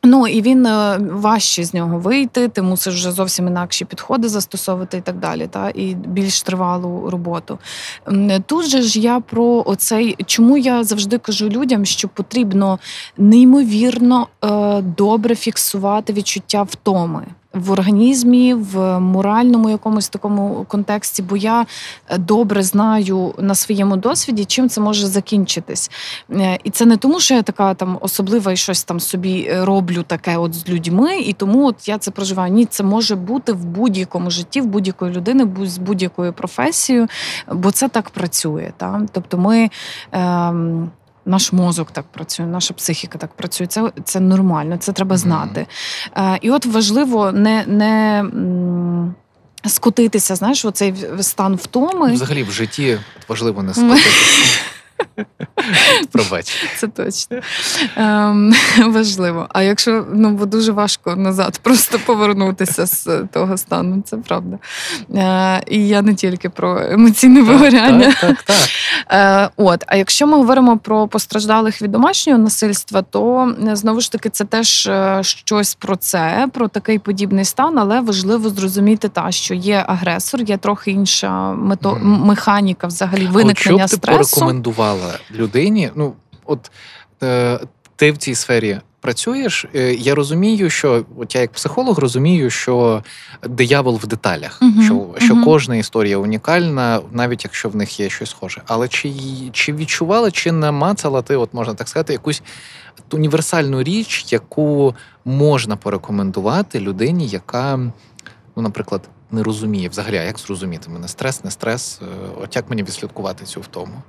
[0.02, 4.96] Ну і він е, важче з нього вийти, ти мусиш вже зовсім інакші підходи застосовувати
[4.96, 7.58] і так далі, та і більш тривалу роботу.
[8.46, 12.78] Тут же ж я про оцей, чому я завжди кажу людям, що потрібно
[13.18, 17.26] неймовірно е, добре фіксувати відчуття втоми.
[17.52, 21.66] В організмі, в моральному якомусь такому контексті, бо я
[22.08, 25.90] е, добре знаю на своєму досвіді, чим це може закінчитись.
[26.30, 29.64] Е, І це не тому, що я така там особлива і щось там собі е,
[29.64, 32.52] роблю таке от з людьми, і тому от я це проживаю.
[32.52, 37.08] Ні, це може бути в будь-якому житті, в будь-якої людини, з будь-якою професією,
[37.52, 38.72] бо це так працює.
[38.76, 39.06] Та?
[39.12, 39.70] Тобто ми.
[40.12, 40.90] Ем,
[41.26, 43.66] наш мозок так працює, наша психіка так працює.
[43.66, 45.66] Це, це нормально, це треба знати.
[46.16, 47.64] Е, і от важливо не.
[47.66, 48.24] не
[49.66, 52.12] Скотитися, знаєш, оцей стан втоми.
[52.12, 54.10] Взагалі в житті важливо не скотитися.
[56.12, 56.66] Пробач.
[56.76, 57.40] Це точно
[57.96, 58.52] ем,
[58.92, 59.46] важливо.
[59.48, 64.58] А якщо ну бо дуже важко назад просто повернутися з того стану, це правда.
[65.14, 68.06] Е, і я не тільки про емоційне вигоряння.
[68.20, 68.68] Так, так, так.
[69.10, 74.12] Е, от, а якщо ми говоримо про постраждалих від домашнього насильства, то е, знову ж
[74.12, 79.30] таки це теж е, щось про це, про такий подібний стан, але важливо зрозуміти та
[79.30, 81.98] що є агресор, є трохи інша мето...
[82.02, 84.40] Механіка взагалі А от виникнення що б ти стресу.
[84.90, 85.90] Порекомендувала людині?
[85.94, 86.70] Ну, от
[87.22, 87.60] е,
[87.96, 89.66] ти в цій сфері працюєш.
[89.74, 93.02] Е, я розумію, що от я як психолог розумію, що
[93.42, 95.44] диявол в деталях, Мгм, що, що мгм.
[95.44, 98.62] кожна історія унікальна, навіть якщо в них є щось схоже.
[98.66, 99.12] Але чи,
[99.52, 102.42] чи відчувала, чи намацала ти, от можна так сказати, якусь
[103.12, 107.76] універсальну річ, яку можна порекомендувати людині, яка,
[108.56, 112.06] ну, наприклад, не розуміє взагалі, як зрозуміти мене стрес, не стрес, е,
[112.42, 114.02] от як мені відслідкувати цю втому?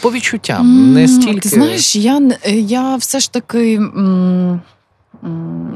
[0.00, 1.40] По відчуттям, не стільки.
[1.40, 3.74] Ти знаєш, я, я все ж таки.
[3.76, 4.60] м,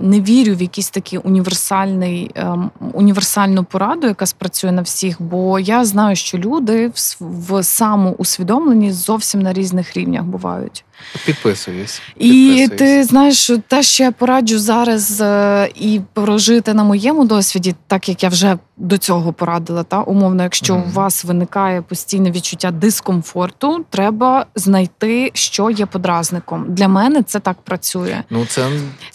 [0.02, 5.84] не вірю в якийсь такий універсальний ем, універсальну пораду, яка спрацює на всіх, бо я
[5.84, 10.84] знаю, що люди в, самоусвідомленні зовсім на різних рівнях бувають.
[11.26, 12.02] Підписуюсь.
[12.16, 18.08] І ти знаєш, те, що я пораджу зараз е, і прожити на моєму досвіді, так
[18.08, 20.84] як я вже до цього порадила, та умовно, якщо Мгм.
[20.88, 26.64] у вас виникає постійне відчуття дискомфорту, треба знайти, що є подразником.
[26.68, 28.22] Для мене це так працює.
[28.30, 28.68] Ну це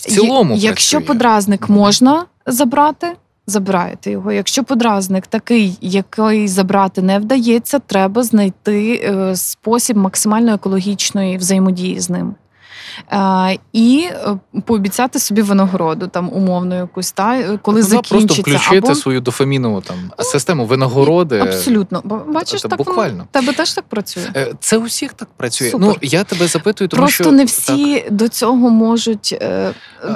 [0.09, 0.55] в цілому.
[0.57, 1.07] Якщо працює.
[1.07, 3.07] подразник можна забрати.
[3.47, 4.31] Забираєте його.
[4.31, 12.09] Якщо подразник такий, який забрати не вдається, треба знайти е, спосіб максимально екологічної взаємодії з
[12.09, 12.35] ним.
[13.11, 18.15] Е, і е, пообіцяти собі винагороду, там умовно якусь, та, е, коли Ну, закінчиться.
[18.15, 18.89] просто включити або...
[18.89, 21.39] Ну, свою дофамінову там систему винагороди.
[21.39, 22.01] Абсолютно.
[22.03, 23.27] Бо Бачиш, так буквально.
[23.31, 24.53] тебе теж так працює.
[24.59, 25.69] Це у всіх так працює.
[25.69, 25.87] Супер.
[25.87, 29.35] Ну я тебе запитую, тому Просто що не всі до цього можуть.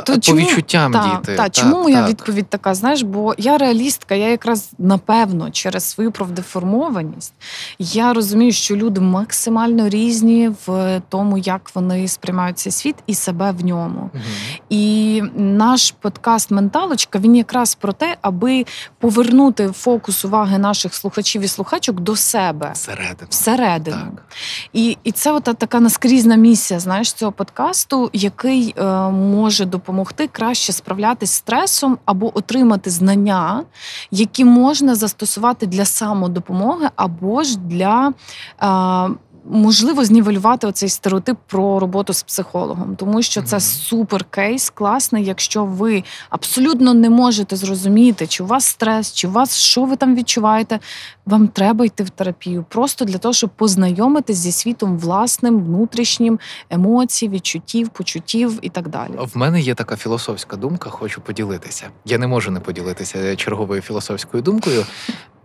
[0.06, 1.36] То по чому- відчуттям Так, діти.
[1.38, 2.10] так, чому моя так.
[2.10, 2.74] відповідь така?
[2.76, 7.34] Знаєш, бо я реалістка, я якраз напевно через свою правдеформованість
[7.80, 13.52] я розумію, що люди максимально різні в тому, як вони сприймають цей світ і себе
[13.52, 14.10] в ньому.
[14.14, 14.24] Мгм.
[14.70, 18.66] І наш подкаст Менталочка він якраз про те, аби
[19.00, 23.28] повернути фокус уваги наших слухачів і слухачок до себе Всередину.
[23.30, 23.98] всередину.
[23.98, 24.26] Так.
[24.74, 30.74] І, і це от така наскрізна місія, знаєш, цього подкасту, який е, може допомогти краще
[30.74, 33.64] справлятись з стресом або отримати знання,
[34.12, 38.14] які можна застосувати для самодопомоги, або ж для.
[38.62, 39.16] Е,
[39.50, 45.66] Можливо, знівелювати оцей стереотип про роботу з психологом, тому що це супер кейс класний, якщо
[45.66, 50.16] ви абсолютно не можете зрозуміти, чи у вас стрес, чи у вас що ви там
[50.16, 50.80] відчуваєте.
[51.26, 57.30] Вам треба йти в терапію просто для того, щоб познайомитись зі світом власним, внутрішнім, емоцій,
[57.30, 59.12] відчуттів, почуттів і так далі.
[59.34, 61.90] В мене є така філософська думка, хочу поділитися.
[62.06, 64.86] Я не можу не поділитися черговою філософською думкою.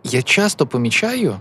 [0.05, 1.37] Я часто помічаю,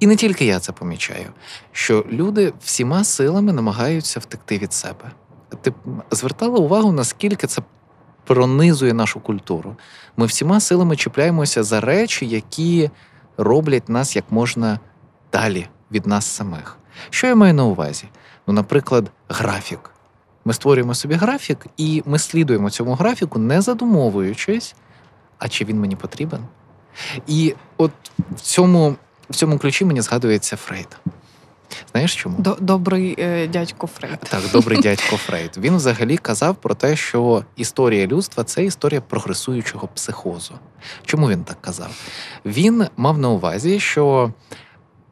[0.00, 1.26] і не тільки я це помічаю,
[1.72, 5.10] що люди всіма силами намагаються втекти від себе.
[5.60, 5.72] Ти
[6.10, 7.62] звертала увагу, наскільки це
[8.24, 9.76] пронизує нашу культуру.
[10.16, 12.90] Ми всіма силами чіпляємося за речі, які
[13.36, 14.80] роблять нас як можна
[15.32, 16.78] далі від нас самих.
[17.10, 18.04] Що я маю на увазі?
[18.46, 19.90] Ну, наприклад, графік.
[20.44, 24.74] Ми створюємо собі графік, і ми слідуємо цьому графіку, не задумовуючись,
[25.38, 26.40] а чи він мені потрібен.
[27.26, 27.92] І от
[28.30, 28.96] в цьому,
[29.30, 30.88] в цьому ключі мені згадується Фрейд.
[31.92, 32.36] Знаєш чому?
[32.60, 34.18] Добрий е, дядько Фрейд.
[34.18, 35.50] Так, добрий дядько Фрейд.
[35.56, 40.54] Він взагалі казав про те, що історія людства це історія прогресуючого психозу.
[41.04, 41.90] Чому він так казав?
[42.44, 44.32] Він мав на увазі, що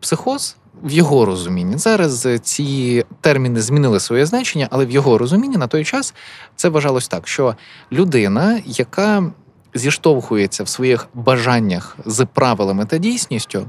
[0.00, 0.56] психоз.
[0.82, 5.84] В його розумінні зараз ці терміни змінили своє значення, але в його розумінні на той
[5.84, 6.14] час
[6.56, 7.56] це вважалось так, що
[7.92, 9.30] людина, яка
[9.74, 13.66] зіштовхується в своїх бажаннях з правилами та дійсністю,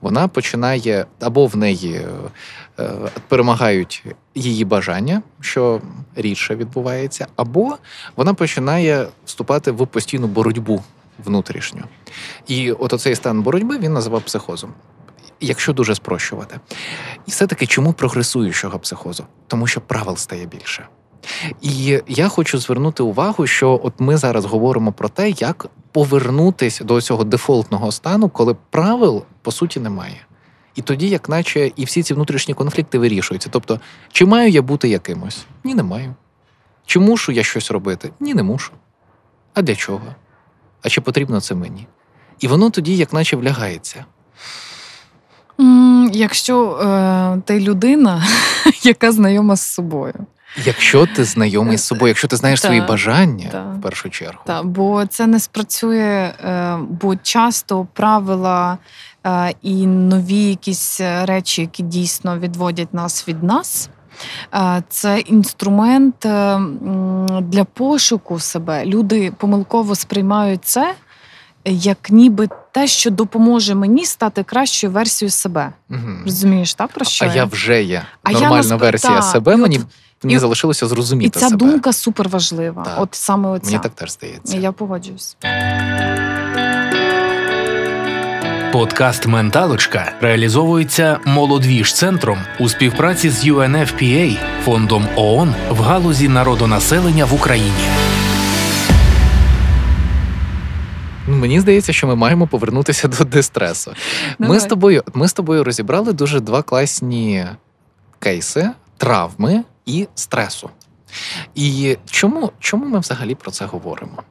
[0.00, 2.00] вона починає або в неї
[2.78, 2.88] е,
[3.28, 4.04] перемагають
[4.34, 5.80] її бажання, що
[6.16, 7.76] рідше відбувається, або
[8.16, 10.82] вона починає вступати в постійну боротьбу
[11.24, 11.84] внутрішню.
[12.46, 14.72] І от оцей стан боротьби він називав психозом.
[15.40, 16.60] Якщо дуже спрощувати.
[17.26, 19.24] І все-таки чому прогресуючого психозу?
[19.46, 20.86] Тому що правил стає більше.
[21.62, 27.00] І я хочу звернути увагу, що от ми зараз говоримо про те, як повернутися до
[27.00, 30.26] цього дефолтного стану, коли правил по суті немає.
[30.74, 33.48] І тоді, як наче, і всі ці внутрішні конфлікти вирішуються.
[33.52, 33.80] Тобто,
[34.12, 35.44] чи маю я бути якимось?
[35.64, 36.14] Ні, не маю.
[36.86, 38.10] Чи мушу я щось робити?
[38.20, 38.72] Ні, не мушу.
[39.54, 40.14] А для чого?
[40.82, 41.86] А чи потрібно це мені?
[42.40, 44.04] І воно тоді, як наче, влягається.
[46.12, 48.26] Якщо е, ти людина,
[48.82, 50.14] яка знайома з собою.
[50.56, 53.66] Якщо ти знайомий з собою, якщо ти знаєш свої бажання так.
[53.76, 54.38] в першу чергу.
[54.46, 58.78] Та, бо це не спрацює, е, бо часто правила
[59.26, 63.90] е, і нові якісь е, речі, які дійсно відводять нас від нас.
[64.88, 66.14] Це інструмент
[67.40, 68.84] для пошуку себе.
[68.86, 70.94] Люди помилково сприймають це
[71.64, 75.72] як ніби те, що допоможе мені стати кращою версією себе.
[75.88, 76.22] Мгм.
[76.24, 79.24] Розумієш, так про що А я вже є А я нормальна версія так.
[79.24, 79.56] себе.
[79.58, 79.86] І от-
[80.22, 81.56] Мені, і- залишилося зрозуміти І ця себе.
[81.56, 82.82] думка супер важлива.
[82.82, 82.94] Так.
[83.00, 83.66] От саме оця.
[83.66, 84.56] Мені так теж здається.
[84.56, 85.36] Я погоджуюсь.
[88.72, 97.34] Подкаст Менталочка реалізовується молодвіж центром у співпраці з UNFPA, фондом ООН в галузі народонаселення в
[97.34, 97.72] Україні.
[101.28, 103.92] Ну, Мені здається, що ми маємо повернутися до дистресу.
[104.38, 107.46] Ми з тобою, ми з тобою розібрали дуже два класні
[108.18, 110.70] кейси травми і стресу.
[111.54, 114.22] І чому чому ми взагалі про це говоримо?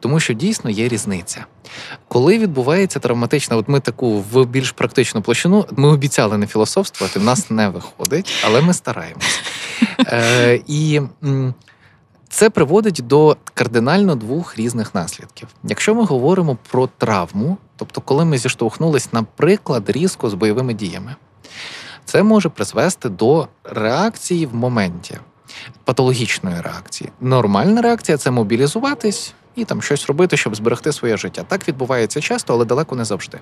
[0.00, 1.44] Тому що дійсно є різниця.
[2.08, 7.24] Коли відбувається травматична, от ми таку в більш практичну площину, ми обіцяли не філософствувати, в
[7.24, 9.40] нас не виходить, але ми стараємось.
[10.06, 11.00] Е, І
[12.28, 15.48] це приводить до кардинально двох різних наслідків.
[15.64, 21.16] Якщо ми говоримо про травму, тобто коли ми зіштовхнулись, наприклад, різко з бойовими діями,
[22.08, 25.18] це може призвести до реакції в моменті
[25.84, 27.10] патологічної реакції.
[27.20, 31.44] Нормальна реакція це мобілізуватись і там щось робити, щоб зберегти своє життя.
[31.48, 33.38] Так відбувається часто, але далеко не завжди.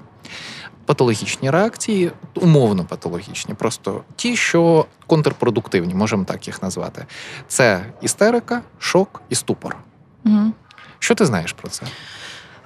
[0.86, 7.06] Патологічні реакції, умовно патологічні, просто ті, що контрпродуктивні, можемо так їх назвати.
[7.48, 9.76] Це істерика, шок і ступор.
[10.24, 10.52] Угу.
[10.98, 11.86] Що ти знаєш про це?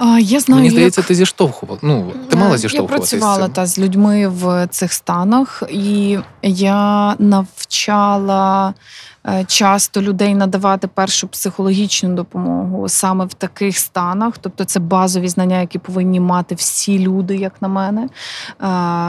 [0.02, 1.08] А, я знаю, Мені здається, як...
[1.08, 1.78] ти зіштовхувала.
[1.82, 3.16] Ну, ти мала зіштовхуватися.
[3.16, 3.54] Я працювала з цим.
[3.54, 8.74] та з людьми в цих станах, і я навчала Е,
[9.46, 15.78] часто людей надавати першу психологічну допомогу саме в таких станах, тобто це базові знання, які
[15.78, 18.02] повинні мати всі люди, як на мене.
[18.02, 18.08] Е,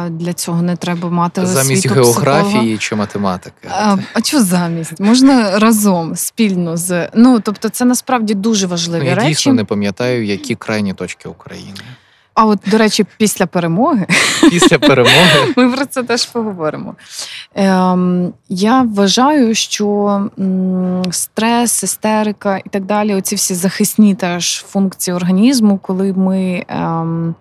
[0.09, 2.77] для цього не треба мати замість освіту географії психолога.
[2.77, 3.67] чи математики.
[3.71, 4.99] А, а що замість?
[4.99, 9.27] Можна разом спільно з ну тобто, це насправді дуже важливі Ну, я речі.
[9.27, 11.77] дійсно не пам'ятаю, які крайні точки України.
[12.41, 14.07] А от, до речі, після перемоги
[14.49, 16.95] Після перемоги ми про це теж поговоримо.
[17.55, 20.21] Ем, Я вважаю, що
[21.11, 26.65] стрес, істерика і так далі оці всі захисні теж функції організму, коли ми.
[26.67, 27.35] Ем,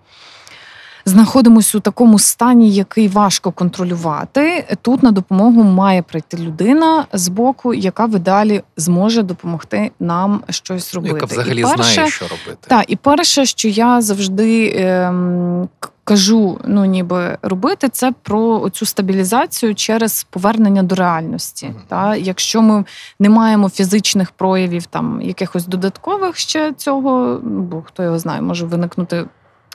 [1.05, 4.77] знаходимося у такому стані, який важко контролювати.
[4.81, 11.13] Тут на допомогу має прийти людина з боку, яка видалі зможе допомогти нам щось робити.
[11.13, 12.67] яка взагалі і перше, знає, що робити.
[12.67, 15.69] Так, і перше, що я завжди ем,
[16.03, 21.65] кажу, ну ніби робити, це про цю стабілізацію через повернення до реальності.
[21.65, 21.81] Мгм.
[21.87, 22.15] Та?
[22.15, 22.85] Якщо ми
[23.19, 28.65] не маємо фізичних проявів, там якихось додаткових ще цього, ну, бо хто його знає, може
[28.65, 29.25] виникнути.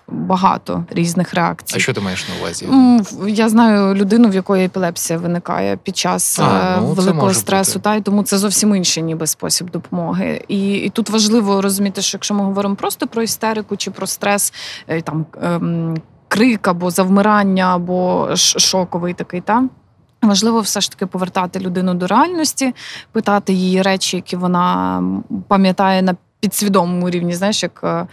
[0.08, 1.76] Багато різних реакцій.
[1.76, 2.68] А що ти маєш на увазі?
[3.28, 7.84] Я знаю людину, в якої епілепсія виникає під час А, е, ну, великого стресу, бути.
[7.84, 10.44] та й тому це зовсім інший ніби спосіб допомоги.
[10.48, 14.52] І, і тут важливо розуміти, що якщо ми говоримо просто про істерику чи про стрес,
[14.88, 15.96] е, там ем,
[16.28, 19.64] крик або завмирання, або шоковий такий, та.
[20.22, 22.74] Важливо все ж таки повертати людину до реальності,
[23.12, 25.02] питати її речі, які вона
[25.48, 26.16] пам'ятає на
[26.46, 27.34] підсвідомому рівні.
[27.34, 28.06] Знаєш, як е,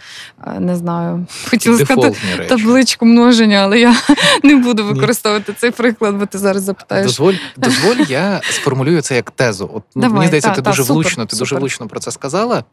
[0.46, 2.48] е, не знаю, хотіла сказати речі.
[2.48, 3.96] табличку множення, але я
[4.42, 7.06] не буду використовувати цей приклад, бо ти зараз запитаєш.
[7.06, 9.70] Дозволь, дозволь, я сформулюю це як тезу.
[9.74, 12.00] От ну, Давай, мені здається, та, ти та, дуже супер, влучно, ти дуже влучно про
[12.00, 12.64] це сказала.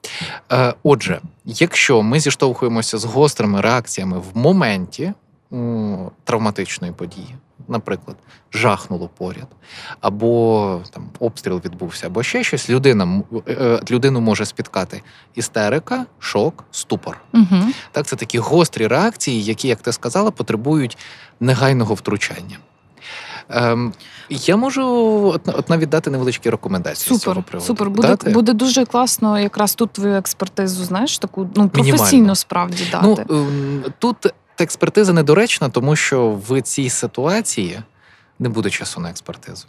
[0.51, 5.13] Е, отже, якщо ми зіштовхуємося з гострими реакціями в моменті
[6.23, 7.35] травматичної події,
[7.71, 8.17] наприклад,
[8.53, 9.47] жахнуло поряд,
[10.01, 15.01] або там обстріл відбувся, або ще щось, людина м- е, людину може спіткати
[15.35, 17.17] істерика, шок, ступор.
[17.33, 17.63] Угу.
[17.91, 20.97] Так, це такі гострі реакції, які, як ти сказала, потребують
[21.39, 22.57] негайного втручання.
[23.49, 23.93] Ем,
[24.29, 24.85] я можу
[25.35, 27.67] от, от навіть дати невеличкі рекомендації з цього приводу.
[27.67, 27.89] супер.
[27.89, 28.29] Буде, Дати?
[28.29, 31.97] буде дуже класно якраз тут твою експертизу, знаєш, таку ну, Мінімально.
[31.97, 33.33] професійно справді Ну, дати.
[33.33, 34.17] ем, тут
[34.63, 37.81] експертиза недоречна, тому що в цій ситуації
[38.39, 39.67] не буде часу на експертизу.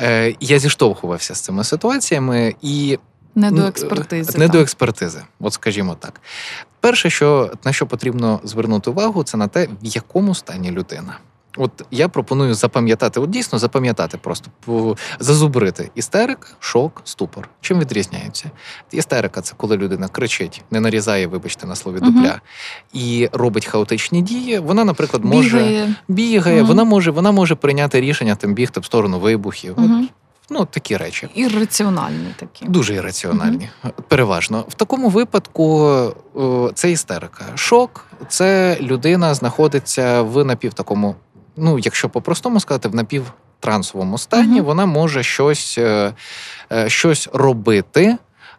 [0.00, 2.98] Е, я зіштовхувався з цими ситуаціями і
[3.34, 4.38] не до експертизи.
[4.38, 4.52] Не так.
[4.52, 6.20] до експертизи, от скажімо так.
[6.80, 11.18] Перше, що на що потрібно звернути увагу, це на те, в якому стані людина.
[11.56, 14.50] От я пропоную запам'ятати, от дійсно запам'ятати, просто
[15.20, 17.48] зазубрити істерика, шок, ступор.
[17.60, 18.50] Чим відрізняються?
[18.92, 22.40] Істерика це коли людина кричить, не нарізає, вибачте, на слові дупля,
[22.92, 24.58] і робить хаотичні дії.
[24.58, 25.94] Вона, наприклад, може Бігає.
[26.08, 26.66] бігає, Мгм.
[26.68, 29.74] вона може, вона може прийняти рішення там бігти в сторону вибухів.
[29.76, 29.90] От,
[30.50, 31.28] ну, такі речі.
[31.34, 32.64] Ірраціональні такі.
[32.68, 33.68] Дуже ірраціональні,
[34.08, 34.64] переважно.
[34.68, 35.98] В такому випадку
[36.74, 37.44] це істерика.
[37.54, 41.14] Шок це людина знаходиться в напів такому,
[41.56, 44.64] ну, якщо по-простому сказати, в напівтрансовому стані, Мгм.
[44.64, 46.14] вона може щось, е,
[46.72, 48.16] е, щось робити,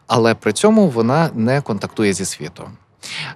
[0.08, 2.66] але при цьому вона не контактує зі світом.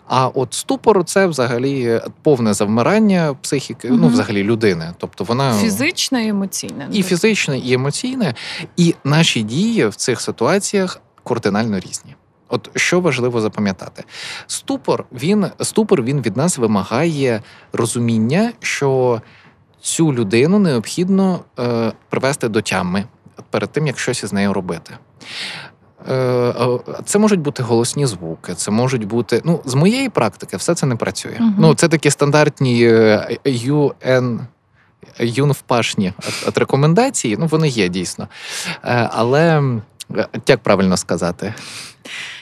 [0.07, 4.93] А от ступор це взагалі повне завмирання психіки, ну, взагалі людини.
[4.97, 6.87] Тобто вона Фізичне і емоційне.
[6.91, 8.33] і фізичне, і емоційне,
[8.77, 12.15] і наші дії в цих ситуаціях кардинально різні.
[12.49, 14.03] От що важливо запам'ятати,
[14.47, 17.41] ступор він ступор він від нас вимагає
[17.73, 19.21] розуміння, що
[19.81, 23.05] цю людину необхідно е, привести до тями
[23.49, 24.97] перед тим, як щось із нею робити.
[26.09, 29.41] Е, е, Це можуть бути голосні звуки, це можуть бути.
[29.45, 31.37] Ну, з моєї практики все це не працює.
[31.39, 31.55] Мгм.
[31.57, 34.39] Ну, це такі стандартні е, UN
[35.19, 38.27] юнвпашні от, от рекомендації, ну вони є дійсно.
[38.83, 39.61] Е, Але
[40.17, 41.53] Е, Як правильно сказати?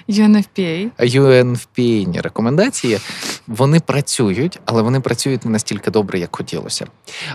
[0.09, 0.89] UNFPA.
[0.99, 2.99] UNFPA рекомендації
[3.47, 6.87] вони працюють, але вони працюють не настільки добре, як хотілося.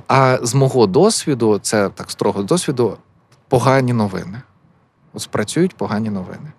[0.09, 2.97] А з мого досвіду, це так строго досвіду,
[3.49, 4.43] погані новини.
[5.15, 6.53] От спрацюють погані новини.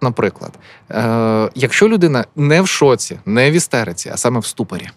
[0.00, 0.52] Наприклад,
[0.90, 4.88] е, якщо людина не в шоці, не в істериці, а саме в ступорі.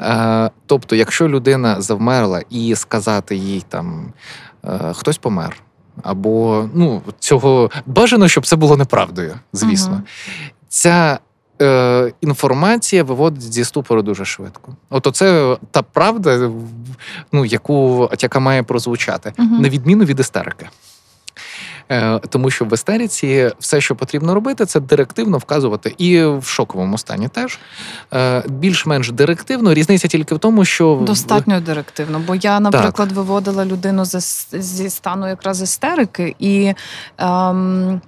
[0.00, 4.12] Е, тобто, якщо людина завмерла і сказати їй там
[4.64, 5.62] е, хтось помер,
[6.02, 9.92] або ну, цього бажано, щоб це було неправдою, звісно.
[9.92, 10.02] Мгм.
[10.68, 11.18] Ця
[11.62, 14.76] е, інформація виводить зі ступору дуже швидко.
[14.90, 16.50] От оце та правда,
[17.32, 19.60] ну, яку, яка має прозвучати, Мгм.
[19.62, 20.68] на відміну від істерики.
[21.92, 25.94] Е, Тому що в естериці все, що потрібно робити, це директивно вказувати.
[25.98, 27.58] І в шоковому стані теж
[28.14, 29.74] Е, більш-менш директивно.
[29.74, 34.18] Різниця тільки в тому, що Достатньо директивно, бо я, наприклад, виводила людину зі,
[34.60, 36.74] зі стану якраз істерики, і
[37.18, 38.00] ем,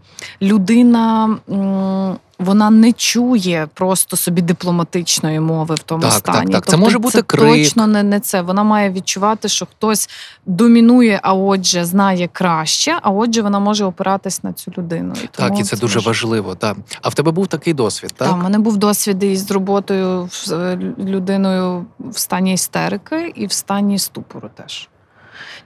[0.42, 1.36] людина.
[1.50, 6.52] м, вона не чує просто собі дипломатичної мови в тому Так, так, стані.
[6.52, 6.64] так.
[6.64, 7.42] Це Тобто може бути це крик.
[7.42, 8.42] точно не, не це.
[8.42, 10.08] Вона має відчувати, що хтось
[10.46, 15.14] домінує, а отже, знає краще, а отже, вона може опиратись на цю людину.
[15.24, 16.14] І так, і це дуже важливо.
[16.48, 16.54] важливо.
[16.54, 16.76] Так.
[17.02, 18.28] А в тебе був такий досвід, так?
[18.28, 23.52] Так, у мене був досвід із роботою з е, людиною в стані істерики і в
[23.52, 24.88] стані ступору теж.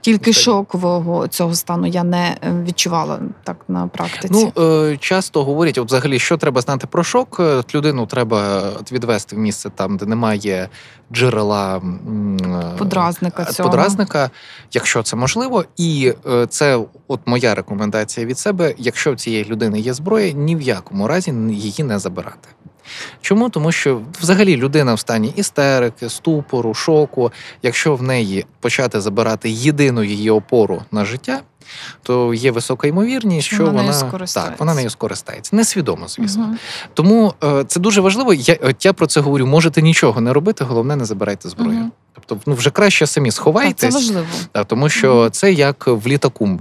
[0.01, 4.51] Тільки шокового цього стану я не е, відчувала так на практиці.
[4.57, 7.37] Ну, е, часто говорять, от взагалі, що треба знати про шок.
[7.39, 8.61] Е, от Людину треба
[8.91, 10.69] відвести в місце там, де немає
[11.13, 11.81] джерела
[12.77, 13.69] Подразника цього.
[13.69, 14.29] подразника,
[14.71, 15.65] якщо це можливо.
[15.77, 16.13] І
[16.49, 21.07] це от моя рекомендація від себе: якщо в цієї людини є зброя, ні в якому
[21.07, 22.49] разі її не забирати.
[23.21, 23.49] Чому?
[23.49, 27.31] Тому що взагалі людина в стані істерики, ступору, шоку,
[27.63, 31.41] якщо в неї почати забирати єдину її опору на життя,
[32.03, 34.51] то є висока ймовірність, Що вона вона нею скористається.
[34.51, 35.55] так, вона нею скористається.
[35.55, 36.43] Несвідомо, звісно.
[36.43, 36.55] Угу.
[36.93, 38.33] Тому е, це дуже важливо.
[38.33, 39.45] Я, от я про це говорю.
[39.45, 41.71] Можете нічого не робити, головне не забирайте зброю.
[41.79, 41.91] Мгм.
[42.25, 43.31] Тобто, ну вже краще самі
[43.67, 44.27] Так, це важливо.
[44.67, 46.59] тому що це як в літаку.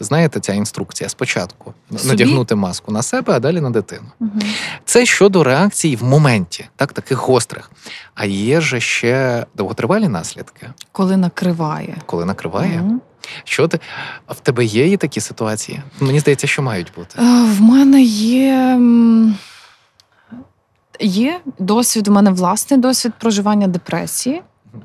[0.00, 2.08] Знаєте, ця інструкція спочатку Собі?
[2.08, 4.06] надягнути маску на себе, а далі на дитину.
[4.20, 4.40] Мгм.
[4.84, 7.70] Це щодо реакцій в моменті, так таких гострих.
[8.14, 11.96] А є же ще довготривалі наслідки, Коли накриває.
[12.06, 12.78] коли накриває.
[12.78, 13.00] Мгм.
[13.44, 13.80] Що ти
[14.28, 15.82] в тебе є і такі ситуації?
[16.00, 17.16] Мені здається, що мають бути.
[17.18, 18.80] Е, В мене є.
[21.00, 24.42] Є досвід, у мене власний досвід проживання депресії.
[24.72, 24.82] Mm-hmm.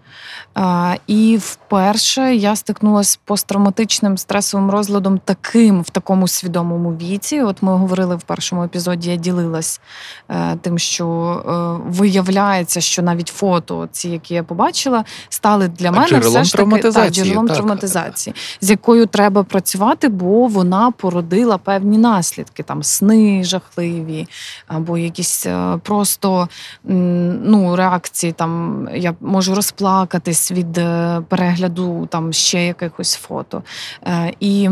[1.07, 7.41] І вперше я стикнулася з посттравматичним стресовим розладом таким в такому свідомому віці.
[7.41, 9.81] От ми говорили в першому епізоді, я ділилась
[10.29, 16.07] е, тим, що е, виявляється, що навіть фото, ці, які я побачила, стали для мене
[16.07, 17.55] джерелом все ж таки та, джерелом так.
[17.55, 24.27] травматизації, з якою треба працювати, бо вона породила певні наслідки, там сни жахливі,
[24.67, 26.49] або якісь е, просто
[26.83, 28.31] ну, реакції.
[28.33, 33.63] Там я можу розплакатись від е, перегляду там ще якихось фото.
[34.07, 34.69] Е, І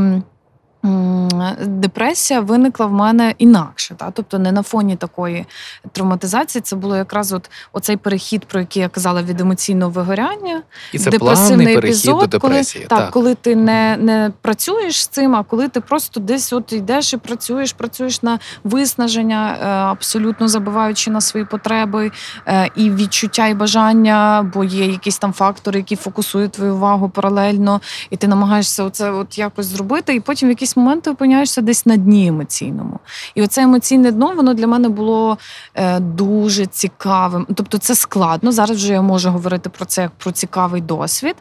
[1.61, 3.95] депресія виникла в мене інакше.
[3.97, 4.11] Та?
[4.11, 5.45] Тобто не на фоні такої
[5.91, 6.61] травматизації.
[6.61, 10.61] Це було якраз от оцей перехід, про який я казала, від емоційного вигоряння
[10.91, 12.85] І це депресивний епізод, до депресії.
[12.89, 16.73] Коли, так, коли ти не, не працюєш з цим, а коли ти просто десь от
[16.73, 22.11] йдеш і працюєш, працюєш на виснаження, е, абсолютно забиваючи на свої потреби
[22.47, 27.81] е, і відчуття і бажання, бо є якісь там фактори, які фокусують твою увагу паралельно,
[28.09, 31.85] і ти намагаєшся оце от якось зробити, і потім в якийсь момент ти опиняєшся десь
[31.85, 32.99] на дні емоційному.
[33.35, 35.37] І оце емоційне дно, воно для мене було
[35.75, 37.47] е, дуже цікавим.
[37.55, 38.51] Тобто це складно.
[38.51, 41.35] Зараз вже я можу говорити про це як про цікавий досвід,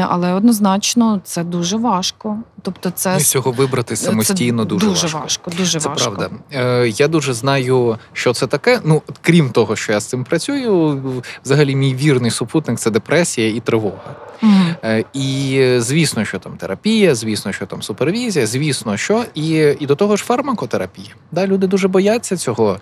[0.00, 2.38] але однозначно це дуже важко.
[2.62, 5.20] Тобто, це Ну, з цього вибрати самостійно це дуже, дуже важко.
[5.20, 5.50] важко.
[5.56, 6.10] Дуже Це важко.
[6.10, 6.30] правда.
[6.52, 8.80] Е, я дуже знаю, що це таке.
[8.84, 11.02] Ну, крім того, що я з цим працюю,
[11.44, 14.14] взагалі мій вірний супутник це депресія і тривога.
[14.42, 14.74] Мгм.
[14.84, 19.94] Е, І звісно, що там терапія, звісно, що там супервізія, звісно, що і, і до
[19.94, 21.08] того ж фармакотерапія.
[21.32, 22.78] Да, люди дуже бояться цього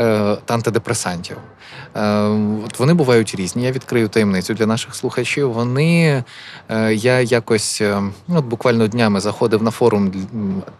[0.00, 1.36] е, антидепресантів.
[1.96, 2.02] Е,
[2.66, 3.64] от вони бувають різні.
[3.64, 5.52] Я відкрию таємницю для наших слухачів.
[5.52, 6.24] Вони
[6.68, 10.12] е, я якось е, ну, от буквально днями заходив на форум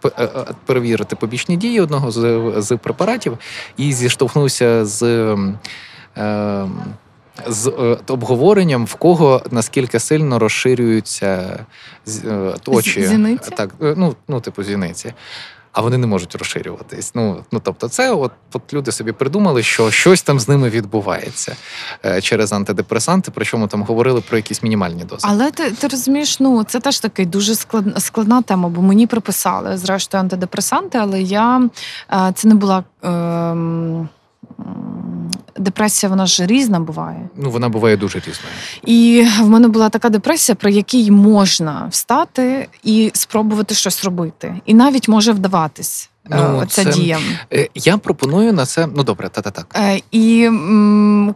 [0.04, 0.28] е, е,
[0.66, 3.38] перевірити побічні дії одного з, з препаратів
[3.76, 5.02] і зіштовхнувся з.
[6.16, 6.66] е,
[7.46, 11.58] з е, обговоренням, в кого наскільки сильно розширюються
[12.24, 13.06] е, очі.
[13.06, 13.50] Зіниці?
[13.50, 15.14] Так, е, ну, ну, типу, зіниці.
[15.72, 17.14] а вони не можуть розширюватись.
[17.14, 21.56] Ну, ну тобто, це от, от люди собі придумали, що щось там з ними відбувається
[22.22, 25.26] через антидепресанти, причому там говорили про якісь мінімальні дози.
[25.30, 29.76] Але ти, ти розумієш, ну це теж такий дуже складна, складна тема, бо мені приписали
[29.76, 31.68] зрештою антидепресанти, але я
[32.34, 32.84] це не була.
[33.04, 34.08] Е,
[35.56, 37.28] Депресія, вона ж різна буває.
[37.36, 38.54] Ну, вона буває дуже різною.
[38.86, 44.74] І в мене була така депресія, при якій можна встати і спробувати щось робити, і
[44.74, 46.10] навіть може вдаватись.
[46.30, 46.90] Е, ну, ця це...
[46.90, 47.18] дія.
[47.52, 48.88] Е, я пропоную на це.
[48.96, 49.66] Ну добре, та та так.
[49.76, 50.50] Е, і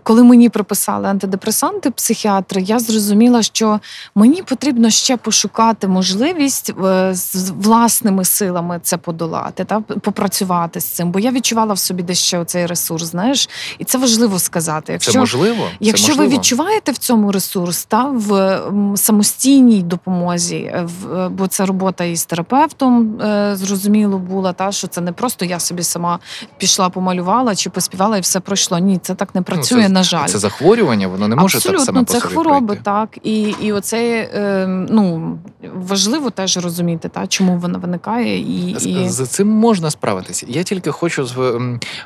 [0.02, 3.80] коли мені прописали антидепресанти, психіатри, я зрозуміла, що
[4.14, 6.74] мені потрібно ще пошукати можливість
[7.12, 11.10] з власними силами це подолати, та попрацювати з цим.
[11.10, 13.04] Бо я відчувала в собі десь ще цей ресурс.
[13.04, 14.92] Знаєш, і це важливо сказати.
[14.92, 16.30] Якщо це можливо, якщо можливо.
[16.30, 18.60] ви відчуваєте в цьому ресурс, та в
[18.96, 23.18] самостійній допомозі, в бо це робота із терапевтом,
[23.54, 26.18] зрозуміло була та що це не просто я собі сама
[26.58, 28.78] пішла, помалювала чи поспівала, і все пройшло.
[28.78, 29.78] Ні, це так не працює.
[29.78, 32.34] Ну, це, на жаль, це захворювання, воно не може Абсолютно, так само це по собі
[32.34, 32.82] хвороби, пройти.
[32.82, 35.38] так і і оце е, ну
[35.74, 39.08] важливо теж розуміти, та чому вона виникає, і, і...
[39.08, 40.46] з цим можна справитися.
[40.48, 41.54] Я тільки хочу з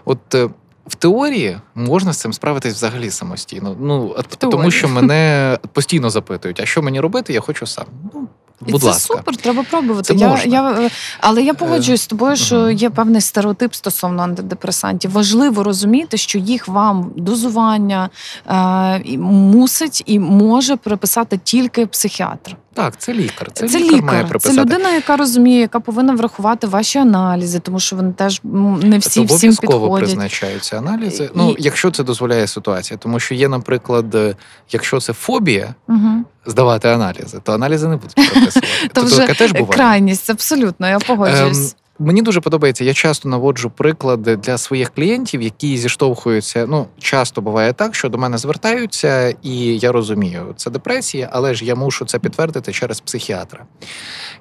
[0.05, 0.35] от.
[0.35, 0.49] Е,
[0.87, 3.77] в теорії можна з цим справитись взагалі самостійно.
[3.81, 7.85] Ну тому, що мене постійно запитують, а що мені робити, я хочу сам.
[8.15, 8.29] Ну
[8.67, 9.15] і Будь це ласка.
[9.15, 10.15] супер, треба пробувати.
[10.15, 10.53] Це я, можна.
[10.53, 10.91] я,
[11.21, 15.11] Але я погоджуюсь з тобою, що є певний стереотип стосовно антидепресантів.
[15.13, 18.11] Важливо розуміти, що їх вам дозування
[18.47, 22.57] е, мусить і може приписати тільки психіатр.
[22.81, 23.51] Так, це лікар.
[23.53, 24.05] Це, це лікар, лікар.
[24.05, 24.55] має приписати.
[24.55, 29.11] Це людина, яка розуміє, яка повинна врахувати ваші аналізи, тому що вони теж не всі
[29.11, 29.99] це всім обов'язково підходять.
[29.99, 31.25] призначаються аналізи.
[31.25, 31.31] І...
[31.35, 34.37] Ну, якщо це дозволяє ситуація, тому що є, наприклад, е,
[34.71, 35.75] якщо це фобія.
[35.89, 36.25] Угу.
[36.47, 39.29] Здавати аналізи, то аналізи не будуть прописувати.
[39.29, 39.67] То теж буває.
[39.73, 41.77] крайність, абсолютно, я погоджуюсь.
[42.01, 42.85] Мені дуже подобається.
[42.85, 46.67] Я часто наводжу приклади для своїх клієнтів, які зіштовхуються.
[46.69, 51.65] Ну, часто буває так, що до мене звертаються, і я розумію, це депресія, але ж
[51.65, 53.65] я мушу це підтвердити через психіатра.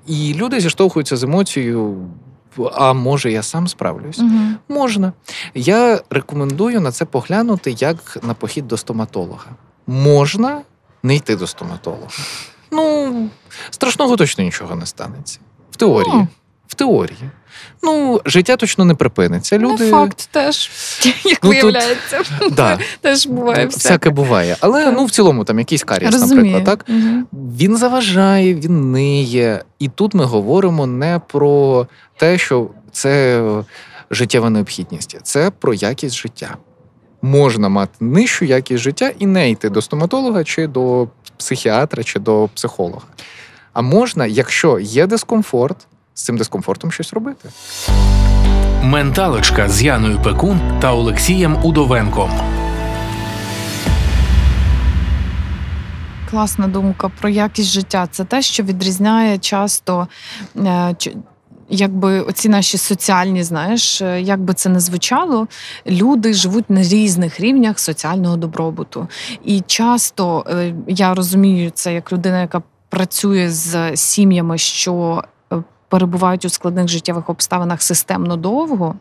[0.08, 2.08] І люди зіштовхуються з емоцією.
[2.74, 4.20] А може, я сам справлюсь?
[4.20, 4.40] Угу.
[4.70, 5.14] Можна.
[5.56, 9.46] Я рекомендую на це поглянути як на похід до стоматолога.
[9.88, 10.62] Можна
[11.04, 12.08] не йти до стоматолога.
[12.72, 13.30] Ну,
[13.70, 15.40] страшного точно нічого не станеться.
[15.72, 16.14] В теорії.
[16.14, 16.28] Ну.
[16.68, 17.30] В теорії.
[17.84, 19.58] Ну, життя точно не припиниться.
[19.58, 19.84] Люди...
[19.84, 20.72] Не факт теж,
[21.06, 22.22] як Ну, тут- виявляється.
[22.52, 22.80] Да.
[23.02, 23.78] Теж буває все.
[23.90, 24.58] Всяке буває.
[24.60, 24.94] Але Так.
[24.98, 26.36] ну, в цілому там якийсь карієс, Розумію.
[26.46, 26.86] наприклад, так?
[26.90, 27.28] Мгм.
[27.34, 29.64] Він заважає, він ниє.
[29.80, 31.88] І тут ми говоримо не про
[32.18, 33.64] те, що це е,
[34.12, 36.58] життєва необхідність, це про якість життя.
[37.22, 41.08] Можна мати нижчу якість життя і не йти до стоматолога, чи до
[41.38, 43.02] психіатра, чи до психолога.
[43.74, 45.88] А можна, якщо є дискомфорт,
[46.20, 47.50] з цим дискомфортом щось робити.
[48.84, 52.32] Менталочка з Яною Пекун та Олексієм Удовенком.
[56.30, 58.08] Класна думка про якість життя.
[58.12, 60.08] Це те, що відрізняє часто.
[60.58, 60.96] е,
[61.72, 65.48] Якби оці наші соціальні, знаєш, е, як би це не звучало,
[65.88, 69.08] люди живуть на різних рівнях соціального добробуту.
[69.46, 75.24] І часто е, я розумію це як людина, яка працює з сім'ями, що
[75.90, 78.96] перебувають у складних життєвих обставинах системно довго.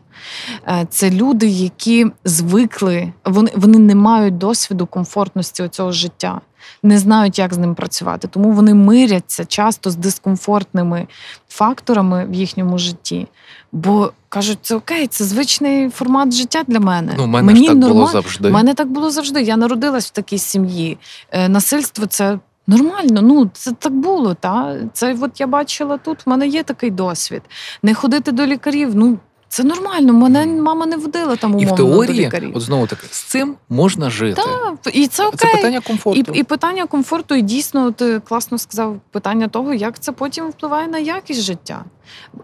[0.67, 6.41] Е, Це люди, які звикли, вони, вони не мають досвіду комфортності цього життя,
[6.83, 8.27] не знають, як з ним працювати.
[8.27, 11.07] Тому вони миряться часто з дискомфортними
[11.49, 13.27] факторами в їхньому житті.
[13.71, 17.13] Бо кажуть, це окей, це звичний формат життя для мене.
[17.17, 18.49] Ну, мене Мені ж так було завжди.
[18.49, 19.41] У мене так було завжди.
[19.41, 20.97] Я народилась в такій сім'ї.
[21.31, 22.39] Е, Насильство це.
[22.69, 24.33] Нормально, ну це так було.
[24.33, 26.25] Та це от я бачила тут.
[26.25, 27.41] В мене є такий досвід.
[27.83, 28.95] Не ходити до лікарів.
[28.95, 29.17] Ну
[29.49, 30.13] це нормально.
[30.13, 32.51] Мене мама не водила там І умовно в до лікарів.
[32.53, 34.41] от знову таки, з цим можна жити.
[34.81, 35.39] Та, і це окей.
[35.39, 36.31] Це питання комфорту.
[36.33, 40.87] І, і питання комфорту, і дійсно, ти класно сказав питання того, як це потім впливає
[40.87, 41.83] на якість життя.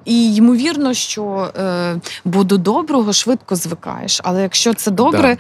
[0.05, 4.21] І ймовірно, що е, бо до доброго швидко звикаєш.
[4.23, 5.37] Але якщо це добре, е,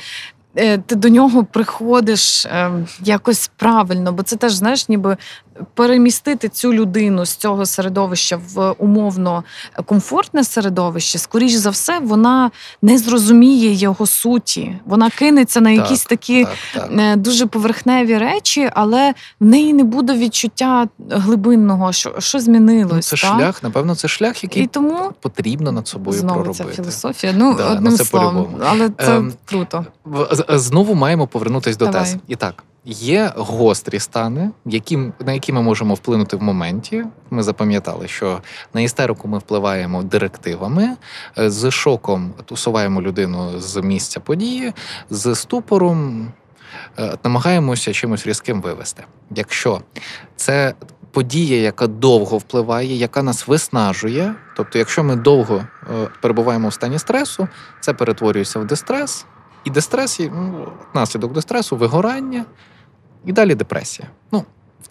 [0.85, 2.71] ти до нього приходиш е,
[3.03, 5.17] якось правильно, бо це теж знаєш, ніби
[5.73, 9.43] перемістити цю людину з цього середовища в умовно
[9.85, 12.51] комфортне середовище, скоріш за все, вона
[12.81, 14.77] не зрозуміє його суті.
[14.85, 16.91] Вона кинеться на якісь Так, такі Так, так.
[16.99, 22.93] е, дуже поверхневі речі, але в неї не буде відчуття глибинного, що, що змінилось.
[22.93, 23.35] Ну, це так?
[23.37, 26.65] шлях, напевно, це шлях, який І тому потрібно над собою знову проробити.
[26.69, 27.33] ця філософія.
[27.37, 28.63] Ну, Да, одним ну, це словом, по-любому.
[28.69, 29.85] але це Ем, круто.
[30.49, 32.15] Знову маємо повернутись до тез.
[32.27, 37.05] І так, Є гострі стани, які, на які ми можемо вплинути в моменті.
[37.29, 38.41] Ми запам'ятали, що
[38.73, 40.95] на істерику ми впливаємо директивами,
[41.37, 44.73] е, з шоком усуваємо людину з місця події,
[45.09, 46.27] з ступором
[46.99, 49.03] е, намагаємося чимось різким вивести.
[49.31, 49.81] Якщо
[50.35, 50.73] це
[51.11, 56.99] подія, яка довго впливає, яка нас виснажує, тобто, якщо ми довго е, перебуваємо в стані
[56.99, 57.47] стресу,
[57.79, 59.25] це перетворюється в дистрес,
[59.63, 62.45] і дистрес, ну, наслідок дистресу, вигорання.
[63.25, 64.07] І далі депресія.
[64.31, 64.45] Ну,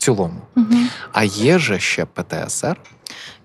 [0.05, 0.41] цілому.
[0.57, 0.77] Угу.
[1.13, 2.77] А є же ще ПТСР.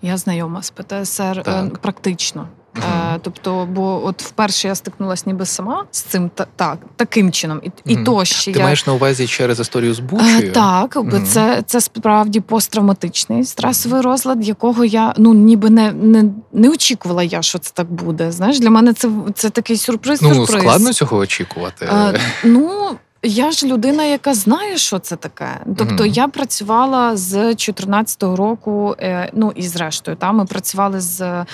[0.02, 1.78] Я знайома з ПТСР е, Так.
[1.78, 2.48] практично.
[2.78, 7.62] Е, тобто, бо от вперше я стикнулася ніби сама з цим та, так, таким чином.
[7.64, 8.04] І, і Мгм.
[8.04, 10.52] то ще Ти я маєш на увазі через історію з Бучею?
[10.52, 11.26] Так, бо Мгм.
[11.26, 17.42] це, це справді посттравматичний стресовий розлад, якого я ну ніби не, не, не очікувала я,
[17.42, 18.32] що це так буде.
[18.32, 20.22] Знаєш, для мене це, це такий сюрприз.
[20.22, 20.62] Ну, сюрприз.
[20.62, 21.86] складно цього очікувати.
[21.86, 22.90] Е, ну,
[23.24, 25.60] я ж людина, яка знає, що це таке.
[25.78, 26.14] Тобто Мгм.
[26.14, 31.46] я працювала з 14-го року, е, ну і зрештою, та ми працювали з е,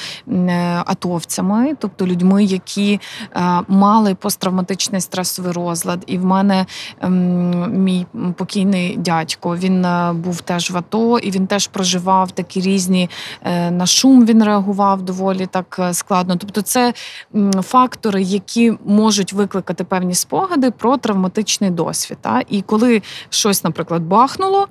[0.86, 3.00] атовцями, тобто людьми, які
[3.36, 6.04] е, мали посттравматичний стресовий розлад.
[6.08, 6.66] І в мене
[7.02, 8.06] ем, мій
[8.38, 13.10] покійний дядько він був теж в АТО, і він теж проживав такі різні
[13.72, 14.26] на шум.
[14.26, 16.36] Він реагував доволі так складно.
[16.36, 16.94] Тобто, це
[17.62, 20.98] фактори, які можуть викликати певні спогади про
[21.56, 22.18] травматичний досвід.
[22.22, 22.42] Та?
[22.50, 24.68] І коли щось, наприклад, бахнуло.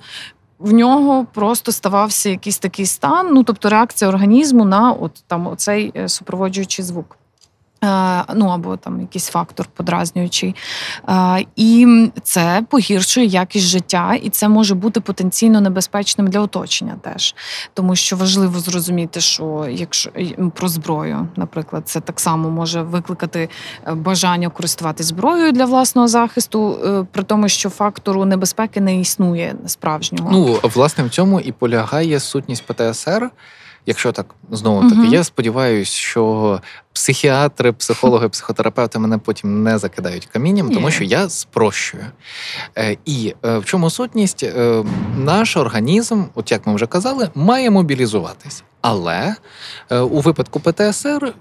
[0.59, 5.91] В нього просто ставався якийсь такий стан, ну тобто реакція організму на от там оцей
[5.95, 7.17] е, супроводжуючий звук.
[7.85, 10.55] Е, Ну або там якийсь фактор подразнюючий.
[11.09, 11.87] Е, І
[12.23, 17.35] це погіршує якість життя, і це може бути потенційно небезпечним для оточення теж.
[17.73, 20.11] Тому що важливо зрозуміти, що якщо
[20.55, 23.49] про зброю, наприклад, це так само може викликати
[23.87, 26.79] е, бажання користуватись зброєю для власного захисту,
[27.11, 30.29] при тому, що фактору небезпеки не існує справжнього.
[30.31, 33.29] Ну, власне, в цьому і полягає сутність ПТСР.
[33.85, 35.13] Якщо так знову таки, Мгм.
[35.13, 36.61] я сподіваюся, що
[36.93, 42.05] психіатри, психологи, психотерапевти мене потім не закидають камінням, тому що я спрощую.
[42.77, 44.43] Е, І е, в чому сутність?
[44.43, 44.83] Е,
[45.17, 48.63] Наш організм, от як ми вже казали, має мобілізуватись.
[48.81, 49.35] Але
[49.89, 51.33] у випадку ПТСР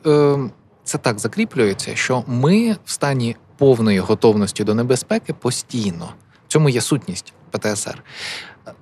[0.85, 6.09] це так закріплюється, що ми в стані повної готовності до небезпеки постійно.
[6.49, 8.03] В цьому є сутність ПТСР.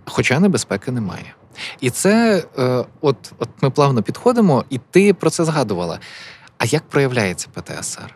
[0.04, 1.34] Хоча небезпеки немає.
[1.80, 5.98] І це, е, от, от ми плавно підходимо, і ти про це згадувала.
[6.58, 8.14] А як проявляється ПТСР?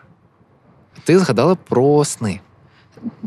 [1.05, 2.41] Ти згадала про сни.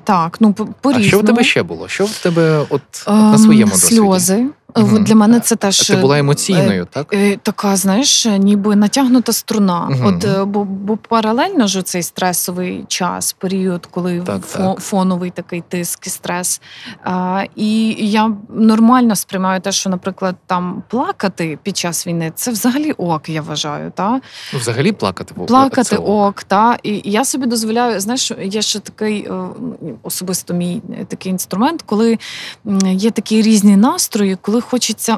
[0.03, 1.87] Так, ну по- А що в тебе ще було?
[1.87, 3.95] Що в тебе от, от Ем, на своєму досвіді?
[3.95, 4.45] сльози.
[4.77, 5.03] Мгм.
[5.03, 7.13] Для мене це теж Ти була емоційною, так?
[7.13, 9.87] Е, Така, знаєш, ніби натягнута струна.
[9.89, 10.05] Мгм.
[10.05, 14.79] От е, бо, бо паралельно ж цей стресовий час, період, коли Так, фо- так.
[14.79, 16.61] фоновий такий тиск і стрес.
[17.03, 22.91] А, і я нормально сприймаю те, що, наприклад, там плакати під час війни це взагалі
[22.91, 23.91] ок, я вважаю.
[23.95, 24.21] Та?
[24.53, 27.99] Ну, взагалі плакати Плакати це ок, та і я собі дозволяю.
[27.99, 29.33] Знаєш, є ще такий е,
[30.03, 32.17] особисто мій е, такий інструмент, коли
[32.85, 35.17] є такі різні настрої, коли хочеться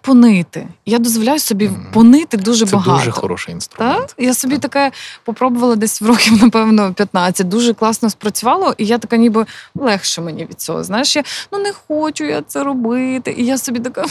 [0.00, 0.68] понити.
[0.86, 2.98] Я дозволяю собі понити дуже Це багато.
[2.98, 4.06] дуже хороший інструмент.
[4.06, 4.14] Так?
[4.18, 4.70] Я собі Так.
[4.70, 7.48] таке попробувала десь в років, напевно, 15.
[7.48, 10.84] Дуже класно спрацювало, і я така, ніби легше мені від цього.
[10.84, 11.22] Знаєш, я
[11.52, 13.34] ну не хочу я це робити.
[13.38, 14.04] І я собі така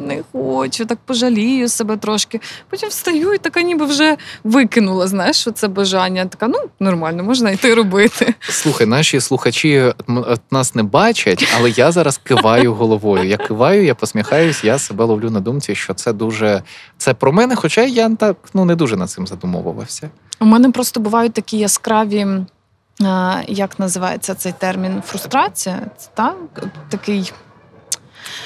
[0.00, 2.40] не хочу, так пожалію себе трошки.
[2.70, 6.26] Потім встаю і така, ніби вже викинула, знаєш, це бажання.
[6.26, 8.34] Така, ну нормально, можна йти робити.
[8.40, 9.92] Слухай, наші слухачі
[10.50, 13.24] нас не бачать, але я зараз киваю головою.
[13.24, 16.62] Я киваю, я посміхаюсь, я себе ловлю на думці, що це дуже
[16.98, 20.10] це про мене, хоча я так ну не дуже над цим задумовувався.
[20.40, 22.26] У мене просто бувають такі яскраві.
[23.48, 25.02] Як називається цей термін?
[25.06, 25.80] Фрустрація?
[25.96, 26.36] Це так?
[26.88, 27.32] Такий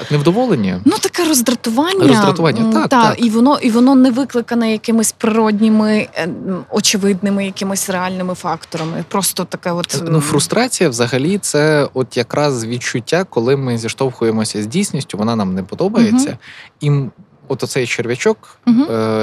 [0.03, 0.80] От невдоволення.
[0.85, 2.07] Ну, таке роздратування.
[2.07, 3.14] Роздратування, так, та, так.
[3.24, 6.28] І воно, і воно не викликане якимись природніми, е,
[6.70, 9.05] очевидними, якимись реальними факторами.
[9.09, 15.18] Просто таке, от Ну, фрустрація взагалі це от якраз відчуття, коли ми зіштовхуємося з дійсністю,
[15.18, 16.39] вона нам не подобається.
[16.80, 17.11] І м-
[17.49, 18.71] от оцей черв'ячок, е,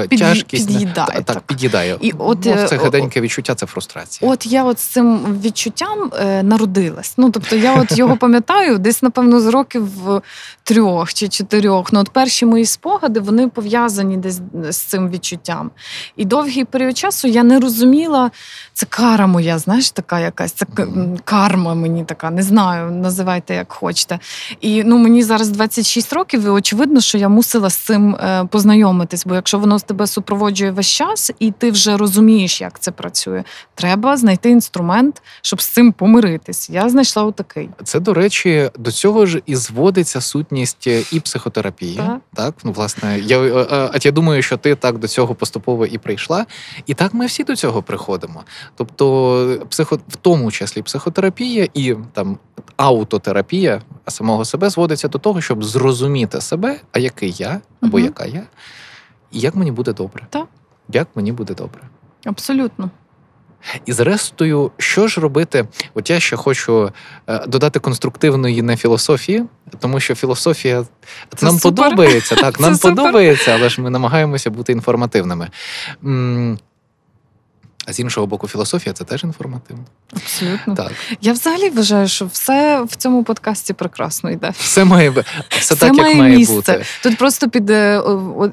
[0.08, 1.40] Під'ї- тяжкість під'їдає, та- так, так.
[1.42, 1.98] під'їдає.
[2.00, 4.30] І от, Ну, е, це о- гаденьке відчуття, це фрустрація.
[4.30, 7.14] От я от з цим відчуттям е, народилась.
[7.16, 9.88] Ну тобто я от його пам'ятаю десь, напевно, з років
[10.62, 11.92] трьох чи чотирьох.
[11.92, 15.70] Ну, от перші мої спогади вони пов'язані десь з цим відчуттям.
[16.16, 18.30] І довгий період часу я не розуміла,
[18.74, 20.66] це кара моя, знаєш, така якась це
[21.24, 24.18] карма мені така, не знаю, називайте як хочете.
[24.60, 29.26] І ну мені зараз 26 років, і очевидно, що я мусила з цим е, познайомитись.
[29.26, 33.44] Бо якщо воно з тебе супроводжує весь час, і ти вже розумієш, як це працює,
[33.74, 36.70] треба знайти інструмент, щоб з цим помиритись.
[36.70, 37.68] Я знайшла отакий.
[37.84, 41.96] Це, до речі, до цього ж і зводиться сутність і психотерапії.
[41.96, 42.20] Так.
[42.34, 42.54] так?
[42.64, 45.98] Ну, власне, я, е, е, а я думаю, що ти так до цього поступово і
[45.98, 46.46] прийшла.
[46.86, 48.44] І так ми всі до цього приходимо.
[48.76, 52.38] Тобто, психо, в тому числі психотерапія і там
[52.76, 58.00] аутотерапія самого себе зводиться до того, щоб зрозуміти себе, а який я або.
[58.02, 58.42] Яка я,
[59.32, 60.26] і як мені буде добре.
[60.30, 60.46] Так.
[60.88, 61.80] Як мені буде добре.
[62.24, 62.90] Абсолютно.
[63.86, 65.66] І зрештою, що ж робити?
[65.94, 66.92] От я ще хочу
[67.28, 69.44] е, додати конструктивної не філософії,
[69.78, 70.84] тому що філософія
[71.36, 71.84] Це нам супер.
[71.84, 72.96] подобається, так, Це нам супер.
[72.96, 75.48] подобається, але ж ми намагаємося бути інформативними.
[77.86, 79.84] А з іншого боку, філософія це теж інформативно.
[80.16, 80.74] Абсолютно.
[80.74, 84.52] Так, Я взагалі вважаю, що все в цьому подкасті прекрасно йде.
[84.58, 85.24] все має все,
[85.58, 86.54] Все так, має як має місце.
[86.54, 86.82] бути.
[87.02, 87.98] Тут просто під е,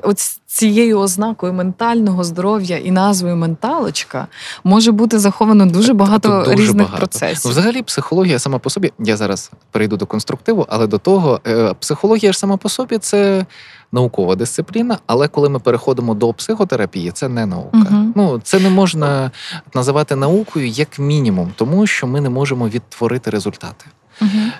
[0.03, 4.27] от цією ознакою ментального здоров'я і назвою менталочка
[4.63, 6.97] може бути заховано дуже багато дуже різних багато.
[6.97, 7.41] процесів.
[7.45, 8.91] Ну, взагалі, психологія сама по собі.
[8.99, 13.45] Я зараз перейду до конструктиву, але до того, е, психологія ж сама по собі це
[13.91, 14.97] наукова дисципліна.
[15.05, 17.77] Але коли ми переходимо до психотерапії, це не наука.
[17.91, 18.13] Угу.
[18.15, 19.31] Ну це не можна
[19.73, 23.85] називати наукою як мінімум, тому що ми не можемо відтворити результати.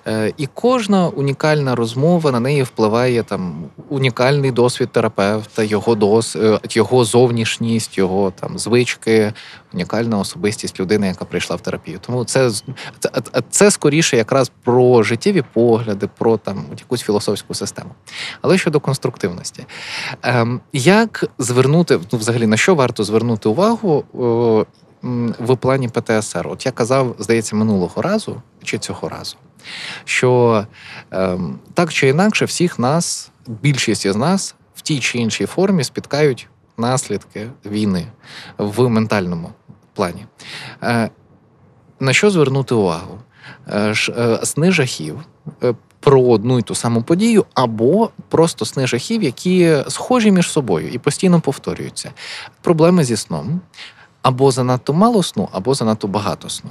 [0.08, 6.60] Е, І кожна унікальна розмова на неї впливає там унікальний досвід терапевта, його дос, е,
[6.70, 9.34] його зовнішність, його там звички,
[9.74, 12.00] унікальна особистість людини, яка прийшла в терапію.
[12.06, 12.52] Тому це
[13.00, 13.12] це,
[13.50, 17.90] це скоріше якраз про життєві погляди, про там якусь філософську систему.
[18.42, 19.66] Але щодо конструктивності,
[20.24, 24.04] ем, як звернути ну, взагалі на що варто звернути увагу?
[25.40, 29.36] В плані ПТСР, от я казав, здається, минулого разу чи цього разу,
[30.06, 30.66] що
[31.12, 36.48] ем, так чи інакше, всіх нас, більшість із нас в тій чи іншій формі спіткають
[36.78, 38.08] наслідки війни
[38.58, 39.50] в ментальному
[39.94, 40.26] плані.
[40.84, 41.10] Е,
[42.00, 43.20] на що звернути увагу?
[43.68, 45.20] Е, е, сни жахів.
[45.64, 50.90] е, Про одну й ту саму подію, або просто сни жахів, які схожі між собою
[50.90, 52.12] і постійно повторюються.
[52.62, 53.62] Проблеми зі сном,
[54.22, 56.70] або занадто мало сну, або занадто багато сну.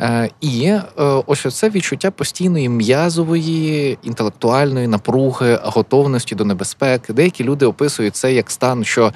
[0.00, 0.82] Е, і е,
[1.26, 7.12] ось оце відчуття постійної м'язової, інтелектуальної напруги, готовності до небезпеки.
[7.12, 9.12] Деякі люди описують це як стан, що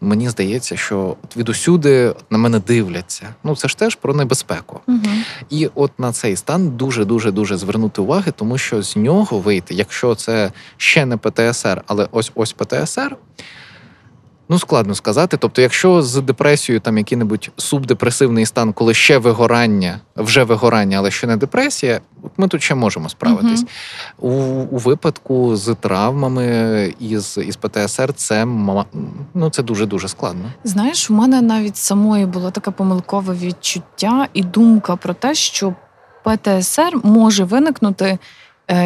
[0.00, 3.34] мені здається, що от відусюди на мене дивляться.
[3.44, 4.80] Ну це ж теж про небезпеку.
[4.86, 5.24] Мгм.
[5.50, 9.74] І от на цей стан дуже дуже дуже звернути уваги, тому що з нього вийти,
[9.74, 13.16] якщо це ще не ПТСР, але ось ось ПТСР.
[14.48, 15.36] Ну, складно сказати.
[15.36, 21.26] Тобто, якщо з депресією там який-небудь субдепресивний стан, коли ще вигорання, вже вигорання, але ще
[21.26, 23.64] не депресія, от ми тут ще можемо справитись.
[24.18, 28.44] У, у випадку з травмами із, із ПТСР це
[29.34, 30.52] ну, це дуже дуже складно.
[30.64, 35.74] Знаєш, у мене навіть самої було таке помилкове відчуття і думка про те, що
[36.24, 38.18] ПТСР може виникнути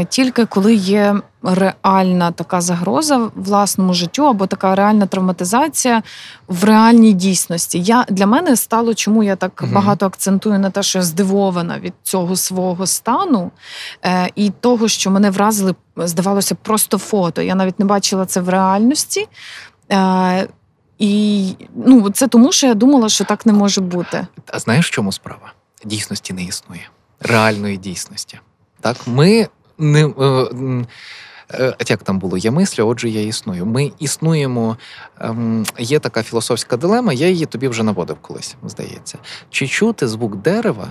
[0.08, 6.02] тільки коли є реальна така загроза власному життю або така реальна травматизація
[6.48, 7.80] в реальній дійсності.
[7.80, 9.72] Я для мене стало, чому я так Мгм.
[9.72, 13.50] багато акцентую на те, що я здивована від цього свого стану
[14.04, 17.42] е, і того, що мене вразили, здавалося, просто фото.
[17.42, 19.28] Я навіть не бачила це в реальності.
[19.92, 20.48] Е,
[20.98, 21.54] і
[21.86, 24.26] ну, це тому, що я думала, що так не може бути.
[24.46, 25.52] А знаєш, в чому справа?
[25.84, 26.88] Дійсності не існує.
[27.20, 28.38] Реальної дійсності.
[28.80, 29.48] Так, ми
[29.78, 30.06] не.
[30.06, 30.86] Е,
[31.60, 32.38] е, як там було?
[32.38, 33.66] Я мислю, отже, я існую.
[33.66, 34.76] Ми існуємо.
[35.20, 39.18] Ем, є така філософська дилема, я її тобі вже наводив колись, здається.
[39.50, 40.88] Чи чути звук дерева,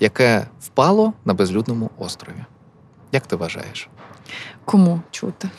[0.00, 2.44] яке впало на безлюдному острові?
[3.12, 3.88] Як ти вважаєш?
[4.64, 5.50] Кому чути?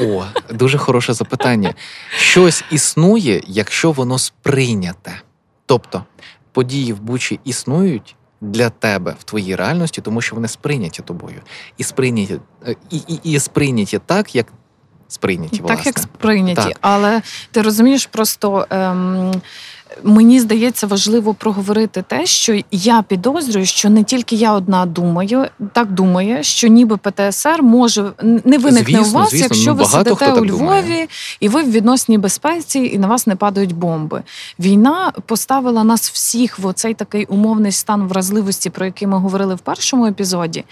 [0.00, 1.74] О, дуже хороше запитання.
[2.16, 5.20] Щось існує, якщо воно сприйняте.
[5.66, 6.04] Тобто
[6.52, 8.16] події в Бучі існують
[8.50, 11.40] для тебе в твоїй реальності, тому що вони сприйняті тобою.
[11.78, 14.46] І сприйняті, е, і, і, і сприйняті так, як
[15.08, 15.76] сприйняті, власне.
[15.76, 16.62] Так, як сприйняті.
[16.62, 16.76] Так.
[16.80, 19.42] Але ти розумієш, просто ем,
[20.02, 25.92] мені здається важливо проговорити те, що я підозрюю, що не тільки я одна думаю, так
[25.92, 30.32] думає, що ніби ПТСР може не виникне Звісно, у вас, звісно, якщо ну, ви сидите
[30.32, 31.08] у Львові думає.
[31.40, 34.22] і ви в відносній безпеці, і на вас не падають бомби.
[34.58, 39.58] Війна поставила нас всіх в оцей такий умовний стан вразливості, про який ми говорили в
[39.58, 40.64] першому епізоді.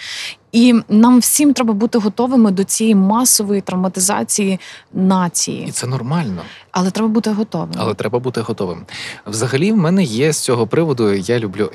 [0.55, 4.61] І нам всім треба бути готовими до цієї масової травматизації
[4.93, 5.67] нації.
[5.69, 6.43] І це нормально.
[6.71, 7.75] Але треба бути готовим.
[7.77, 8.87] Але треба бути готовим.
[9.27, 11.15] Взагалі, в мене є з цього приводу.
[11.15, 11.71] Я люблю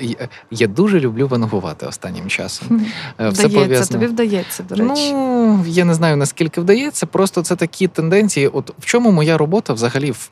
[0.50, 2.86] я дуже люблю вангувати останнім часом.
[3.20, 5.12] Е, все вдається, тобі вдається, до речі.
[5.12, 7.06] Ну я не знаю наскільки вдається.
[7.06, 8.48] Просто це такі тенденції.
[8.48, 10.10] От в чому моя робота взагалі.
[10.10, 10.30] В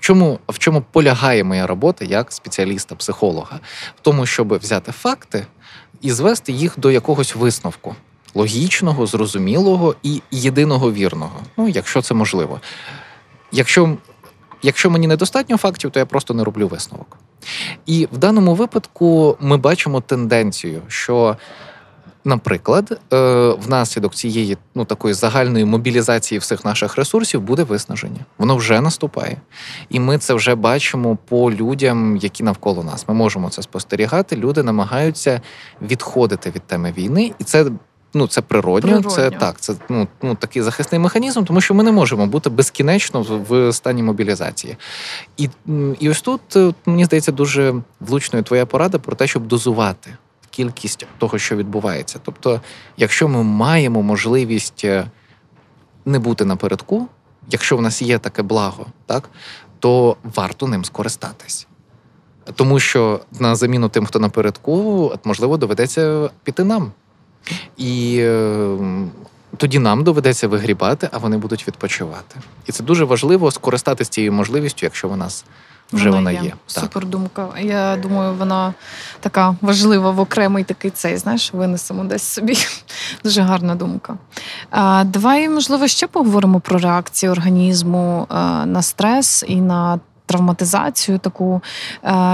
[0.00, 3.60] чому в чому полягає моя робота як спеціаліста-психолога?
[3.96, 5.46] В тому, щоб взяти факти
[6.00, 7.94] і звести їх до якогось висновку
[8.34, 11.40] логічного, зрозумілого і єдиного вірного.
[11.56, 12.60] Ну, якщо це можливо.
[13.52, 13.96] Якщо
[14.62, 17.16] якщо мені недостатньо фактів, то я просто не роблю висновок.
[17.86, 21.36] І в даному випадку ми бачимо тенденцію, що
[22.24, 23.16] Наприклад, е,
[23.50, 28.20] внаслідок цієї ну такої загальної мобілізації всіх наших ресурсів буде виснаження.
[28.38, 29.36] Воно вже наступає,
[29.90, 33.08] і ми це вже бачимо по людям, які навколо нас.
[33.08, 34.36] Ми можемо це спостерігати.
[34.36, 35.40] Люди намагаються
[35.82, 37.66] відходити від теми війни, і це.
[38.14, 39.10] Ну, це природньо, природньо.
[39.10, 43.44] це так, це ну ну такий захисний механізм, тому що ми не можемо бути безкінечно
[43.48, 44.76] в стані мобілізації.
[45.36, 45.48] І
[46.00, 50.16] і ось тут е, мені здається дуже влучною твоя порада про те, щоб дозувати
[50.50, 52.20] кількість того, що відбувається.
[52.22, 52.60] Тобто,
[52.96, 55.10] якщо ми маємо можливість е,
[56.04, 57.08] не бути напередку,
[57.50, 59.30] якщо в нас є таке благо, так
[59.78, 61.66] то варто ним скористатись.
[62.54, 66.92] Тому що на заміну тим, хто напередку, можливо, доведеться піти нам.
[67.76, 68.78] І е,
[69.56, 72.36] тоді нам доведеться вигрібати, а вони будуть відпочивати.
[72.66, 75.44] І це дуже важливо скористатися цією можливістю, якщо в нас
[75.92, 76.52] вже вона, вона є.
[76.66, 77.48] Супер думка.
[77.60, 78.74] Я думаю, вона
[79.20, 82.54] така важлива в окремий такий цей, знаєш, винесемо десь собі.
[83.24, 84.16] Дуже гарна думка.
[84.70, 90.00] А, Давай, можливо, ще поговоримо про реакцію організму а, на стрес і на.
[90.26, 91.62] Травматизацію таку.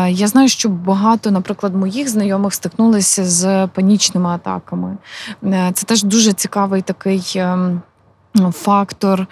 [0.09, 4.97] Я знаю, що багато, наприклад, моїх знайомих стикнулися з панічними атаками.
[5.45, 7.83] Е, це теж дуже цікавий такий ем,
[8.53, 9.27] фактор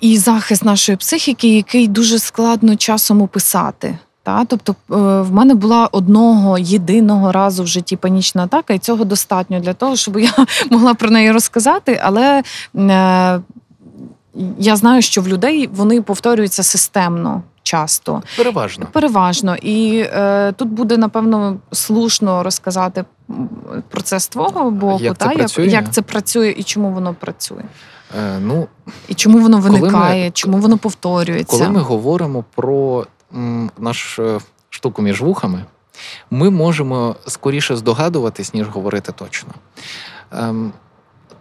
[0.00, 3.98] і захист нашої психіки, який дуже складно часом описати.
[4.22, 4.44] Та?
[4.44, 9.60] Тобто е, в мене була одного єдиного разу в житті панічна атака, і цього достатньо
[9.60, 10.32] для того, щоб я
[10.70, 12.00] могла про неї розказати.
[12.02, 12.42] Але
[12.76, 13.40] е,
[14.58, 17.42] я знаю, що в людей вони повторюються системно.
[17.62, 23.04] Часто переважно переважно, і е, тут буде напевно слушно розказати
[23.88, 27.14] про це з твого боку, як та це як, як це працює і чому воно
[27.14, 27.62] працює.
[28.16, 28.68] Е, ну,
[29.08, 31.58] І чому воно виникає, ми, чому воно повторюється?
[31.58, 34.38] Коли ми говоримо про м, наш е,
[34.70, 35.64] штуку між вухами,
[36.30, 39.50] ми можемо скоріше здогадуватись, ніж говорити точно.
[40.32, 40.72] Ем,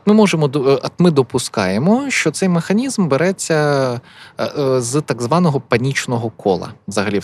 [0.05, 4.01] ми можемо е, ми допускаємо, що цей механізм береться
[4.39, 6.69] е, з так званого панічного кола.
[6.87, 7.19] Взагалі,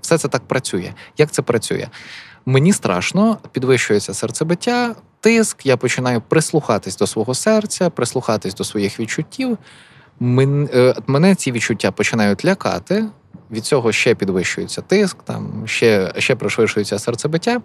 [0.00, 0.92] все це так працює.
[1.18, 1.88] Як це працює?
[2.46, 4.94] Мені страшно, підвищується серцебиття,
[5.24, 9.58] тиск, я починаю прислухатись до свого серця, прислухатись до своїх відчуттів.
[10.22, 13.04] Е, мене ці відчуття починають лякати.
[13.50, 17.60] Від цього ще підвищується тиск, там ще ще пришвидшується серцебиття,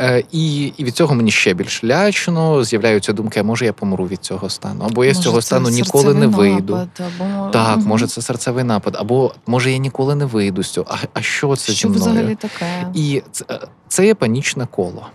[0.00, 2.64] е, і і від цього мені ще більш лячно.
[2.64, 5.68] З'являються думки, а може я помру від цього стану, або я може, з цього стану
[5.68, 6.76] ніколи не вийду.
[6.76, 7.50] Напад, або...
[7.50, 7.86] Так, угу.
[7.86, 10.86] може це серцевий напад, або може я ніколи не вийду з цього.
[10.90, 12.10] А а що це що зі мною?
[12.10, 12.86] взагалі таке?
[12.94, 13.44] І це,
[13.88, 15.06] це є панічне коло.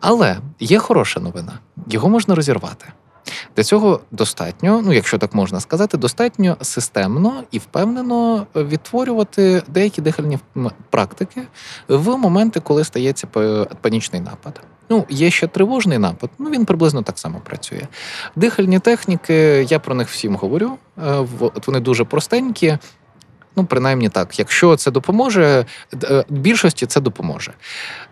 [0.00, 1.52] Але є хороша новина,
[1.86, 2.86] його можна розірвати.
[3.56, 10.38] Для цього достатньо, ну якщо так можна сказати, достатньо системно і впевнено відтворювати деякі дихальні
[10.90, 11.42] практики
[11.88, 13.26] в моменти, коли стається
[13.80, 14.60] панічний напад.
[14.90, 17.82] Ну, є ще тривожний напад, ну він приблизно так само працює.
[18.36, 19.34] Дихальні техніки,
[19.68, 20.70] я про них всім говорю.
[21.06, 21.26] Е,
[21.66, 22.78] вони дуже простенькі.
[23.58, 25.66] Ну, принаймні так, якщо це допоможе,
[26.04, 27.52] е, більшості це допоможе.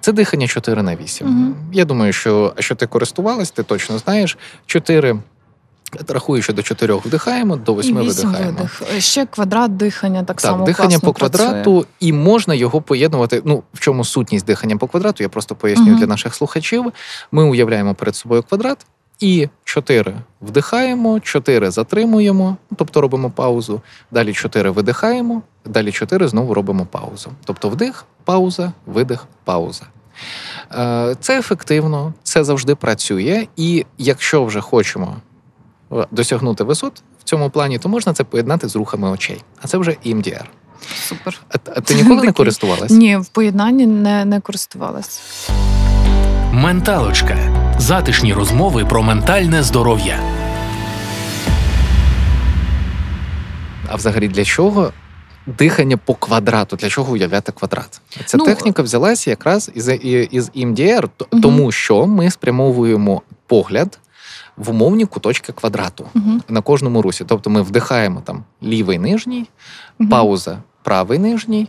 [0.00, 1.26] Це дихання 4 на 8.
[1.26, 1.54] Угу.
[1.72, 4.38] Я думаю, що що ти користувалась, ти точно знаєш.
[4.66, 5.18] 4
[6.08, 8.50] Рахую, що до 4 вдихаємо, до 8 видихаємо.
[8.50, 8.82] Видих.
[8.98, 10.56] Ще квадрат дихання так, так само.
[10.56, 11.84] Так, дихання по квадрату, працює.
[12.00, 13.42] і можна його поєднувати.
[13.44, 15.98] Ну, в чому сутність дихання по квадрату, я просто поясню угу.
[15.98, 16.92] для наших слухачів.
[17.32, 18.86] Ми уявляємо перед собою квадрат.
[19.20, 23.80] І 4 вдихаємо, 4 затримуємо, тобто робимо паузу.
[24.10, 27.30] Далі 4 видихаємо, далі 4 знову робимо паузу.
[27.44, 29.84] Тобто вдих, пауза, видих, пауза.
[30.74, 33.46] Е, це ефективно, це завжди працює.
[33.56, 35.16] І якщо вже хочемо
[35.92, 39.42] е, досягнути висот в цьому плані, то можна це поєднати з рухами очей.
[39.62, 40.44] А це вже EMDR.
[40.94, 41.40] Супер.
[41.48, 42.90] А, а ти ніколи не користувалась?
[42.90, 45.20] Ні, в поєднанні не, не користувалась.
[46.52, 47.65] Менталочка.
[47.78, 50.20] Затишні розмови про ментальне здоров'я.
[53.88, 54.92] А взагалі для чого
[55.46, 56.76] дихання по квадрату.
[56.76, 58.00] Для чого уявляти квадрат?
[58.24, 59.88] Ця Ну, техніка взялася якраз із,
[60.30, 60.50] із
[61.08, 61.42] т- Мгм.
[61.42, 63.98] тому що ми спрямовуємо погляд
[64.56, 66.42] в умовні куточки квадрату Мгм.
[66.48, 67.24] на кожному русі.
[67.28, 69.46] Тобто ми вдихаємо там лівий нижній,
[69.98, 70.10] Мгм.
[70.10, 71.68] пауза правий нижній,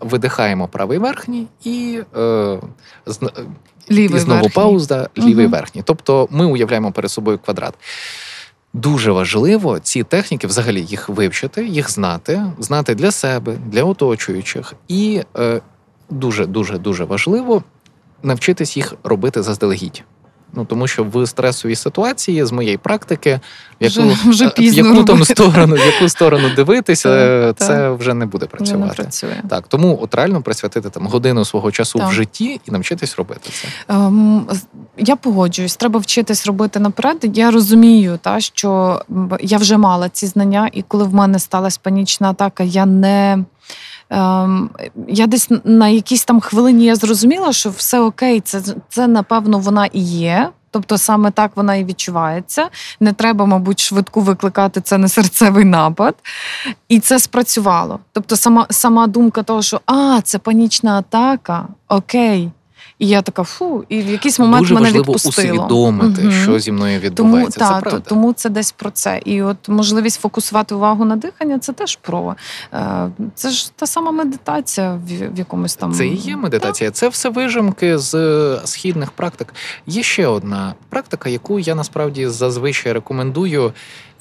[0.00, 2.18] видихаємо правий верхній і, е,
[3.06, 3.30] зн-
[3.90, 4.54] Лівий і знову верхній.
[4.54, 5.52] пауза, лівий Мгм.
[5.52, 5.82] верхній.
[5.84, 7.74] Тобто ми уявляємо перед собою квадрат.
[8.72, 14.74] Дуже важливо ці техніки взагалі їх вивчити, їх знати, знати для себе, для оточуючих.
[14.88, 15.60] І е,
[16.10, 17.62] дуже, дуже, дуже важливо
[18.22, 20.04] навчитись їх робити заздалегідь.
[20.52, 23.40] Ну тому що в стресовій ситуації з моєї практики,
[23.80, 27.08] в яку, Вже- вже е, в яку там сторону, в яку сторону дивитися,
[27.46, 27.98] Так, це так.
[27.98, 28.94] вже не буде не працювати.
[28.94, 29.42] працює.
[29.50, 32.08] Так, тому от реально присвятити там годину свого часу Так.
[32.08, 33.68] в житті і навчитись робити це.
[33.94, 34.46] Ем,
[34.98, 37.30] Я погоджуюсь, треба вчитись робити наперед.
[37.38, 39.02] Я розумію, та що
[39.40, 43.44] я вже мала ці знання, і коли в мене сталася панічна атака, я не.
[44.10, 44.70] Ем,
[45.08, 49.86] я десь на якійсь там хвилині я зрозуміла, що все окей, це, це напевно вона
[49.86, 50.50] і є.
[50.70, 52.68] Тобто саме так вона і відчувається.
[53.00, 56.14] Не треба, мабуть, швидку викликати це на серцевий напад.
[56.88, 57.98] І це спрацювало.
[58.12, 62.50] Тобто, сама, сама думка того, що а, це панічна атака, окей.
[63.00, 65.58] І я така фу, і в якийсь момент Дуже мене важливо відпустило.
[65.64, 66.32] усвідомити, Мгм.
[66.42, 67.60] що зі мною відбувається.
[67.60, 68.00] та, це то- правда.
[68.08, 69.20] тому це десь про це.
[69.24, 72.36] І от можливість фокусувати увагу на дихання це теж про.
[72.74, 75.92] Е, Це ж та сама медитація в, якомусь там.
[75.92, 76.90] Це і є медитація.
[76.90, 79.54] Це все вижимки з е, східних практик.
[79.86, 83.72] Є ще одна практика, яку я насправді зазвичай рекомендую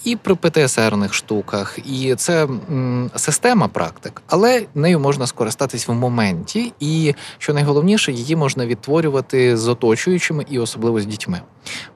[0.03, 6.73] і при ПТСРних штуках, і це м, система практик, але нею можна скористатись в моменті,
[6.79, 11.41] і що найголовніше, її можна відтворювати з оточуючими і особливо з дітьми.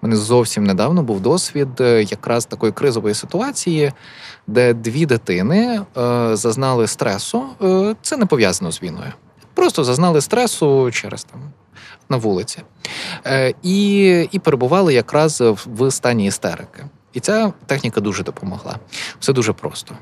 [0.01, 3.91] У мене зовсім недавно був досвід е, якраз такої кризової ситуації,
[4.47, 7.43] де дві дитини е, зазнали стресу.
[7.61, 9.11] Е, це не пов'язано з війною.
[9.53, 11.41] Просто зазнали стресу через там
[12.09, 12.59] на вулиці.
[13.25, 16.85] Е, і, і перебували якраз в, в стані істерики.
[17.13, 18.75] І ця техніка дуже допомогла.
[19.19, 19.95] Все дуже просто.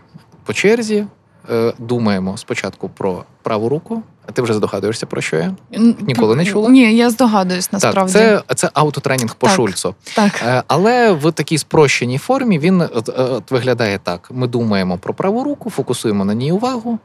[0.46, 1.06] По черзі
[1.50, 5.56] е, думаємо спочатку про праву руку, а ти вже здогадуєшся про що я?
[6.00, 6.70] Ніколи не чула?
[6.70, 8.14] Ні, я здогадуюсь насправді.
[8.14, 9.56] Так, це, це аутотренінг по Так.
[9.56, 9.96] Шульцу.
[10.16, 10.44] Так.
[10.46, 15.14] Е, Але в такій спрощеній формі він от, е, от виглядає так: ми думаємо про
[15.14, 17.00] праву руку, фокусуємо на ній увагу,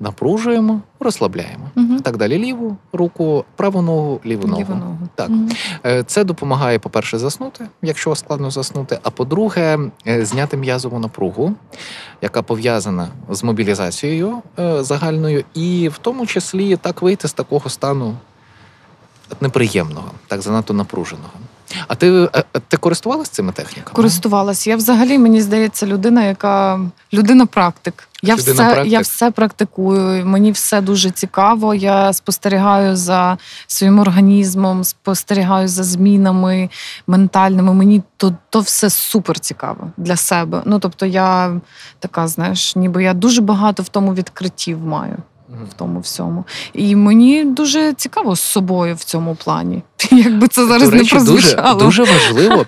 [0.00, 1.64] напружуємо, розслабляємо.
[1.74, 2.00] Мгм.
[2.00, 4.60] Так далі ліву руку, праву ногу, ліву ногу.
[4.60, 4.98] Ліву ногу.
[5.14, 5.30] Так.
[5.86, 8.98] Е, Це допомагає, по-перше, заснути, якщо складно заснути.
[9.02, 11.54] А по-друге, е, зняти м'язову напругу,
[12.22, 18.14] яка пов'язана з мобілізацією е, загальною, і в тому числі так вийти з такого стану
[19.40, 21.30] неприємного, так занадто напруженого.
[21.88, 22.28] А ти,
[22.68, 23.94] ти користувалась цими техніками?
[23.94, 24.66] Користувалась.
[24.66, 26.80] Я взагалі, мені здається, людина, яка
[27.12, 28.08] людина практик.
[28.22, 28.92] Я Людина все, практик.
[28.92, 30.26] я все практикую.
[30.26, 31.74] Мені все дуже цікаво.
[31.74, 36.70] Я спостерігаю за своїм організмом, спостерігаю за змінами
[37.06, 37.74] ментальними.
[37.74, 40.62] Мені то, то все супер цікаво для себе.
[40.64, 41.60] Ну тобто, я
[41.98, 45.16] така, знаєш, ніби я дуже багато в тому відкриттів маю.
[45.70, 46.44] В тому всьому.
[46.72, 49.82] І мені дуже цікаво з собою в цьому плані.
[50.10, 52.66] Якби це зараз До речі, не дуже, дуже важливо.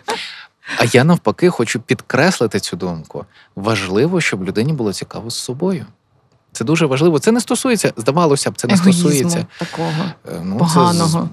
[0.78, 3.24] А я навпаки хочу підкреслити цю думку.
[3.56, 5.86] Важливо, щоб людині було цікаво з собою.
[6.52, 7.18] Це дуже важливо.
[7.18, 9.88] Це не стосується, здавалося б, це не Егоїзму стосується такого.
[10.28, 11.28] е, ну, поганого.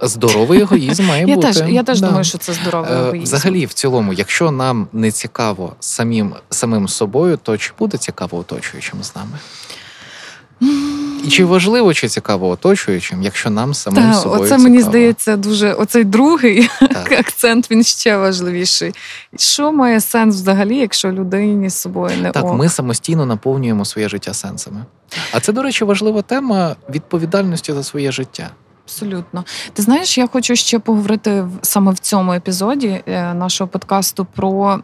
[0.00, 1.46] Це, здоровий егоїзм має Я бути.
[1.52, 2.06] теж, я теж Да.
[2.06, 3.24] думаю, що це здоровий Е, егоїзм.
[3.24, 9.02] Взагалі, в цілому, якщо нам не цікаво самим, самим собою, то чи буде цікаво оточуючим
[9.02, 9.38] з нами?
[11.24, 14.62] І чи важливо, чи цікаво оточуючим, якщо нам самим Та, собою оце цікаво?
[14.62, 17.12] мені здається дуже оцей другий Так.
[17.18, 18.92] акцент він ще важливіший.
[19.36, 22.54] Що має сенс взагалі, якщо людині з собою не Так, ок?
[22.58, 24.84] ми самостійно наповнюємо своє життя сенсами.
[25.32, 28.50] А це, до речі, важлива тема відповідальності за своє життя.
[28.84, 29.44] Абсолютно.
[29.72, 34.80] Ти знаєш, я хочу ще поговорити саме в цьому епізоді е, нашого подкасту про.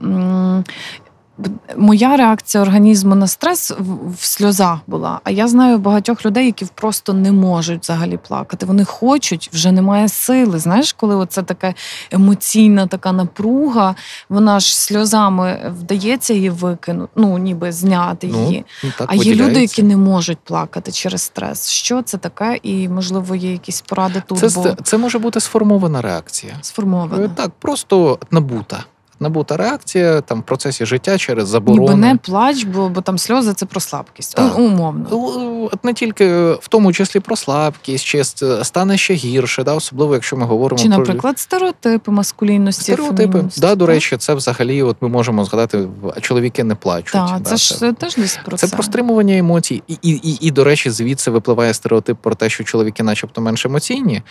[1.77, 5.21] Моя реакція організму на стрес в, сльозах була.
[5.25, 8.67] А я знаю багатьох людей, які просто не можуть взагалі плакати.
[8.67, 10.59] Вони хочуть, вже немає сили.
[10.59, 11.75] Знаєш, коли оце така
[12.11, 13.95] емоційна така напруга,
[14.29, 18.65] вона ж сльозами вдається її викинути, ну ніби зняти її.
[18.85, 21.71] ну так А є люди, які не можуть плакати через стрес.
[21.71, 22.59] Що це таке?
[22.63, 26.53] І можливо є якісь поради тут, це, бо це, може бути сформована реакція.
[26.63, 27.25] сформовано.
[27.25, 28.85] Е, Так, просто набута.
[29.21, 31.81] Набута реакція там в процесі життя через заборони.
[31.83, 34.35] Ніби не плач, бо, бо там сльози це про слабкість.
[34.37, 34.59] Так.
[34.59, 35.07] Умовно.
[35.11, 38.25] Ну, от не тільки в тому числі про слабкість, чи
[38.63, 42.83] стане ще гірше, да, особливо якщо ми говоримо Чи, про наприклад, стереотипи маскулінності.
[42.83, 43.45] стереотипи.
[43.57, 47.13] Да, до речі, це взагалі, от ми можемо згадати, а чоловіки не плачуть.
[47.13, 48.75] Так, да, це ж це теж десь про Це це.
[48.75, 52.65] про стримування емоцій, і, і, і, і, до речі, звідси випливає стереотип про те, що
[52.65, 54.23] чоловіки, начебто, менш емоційні.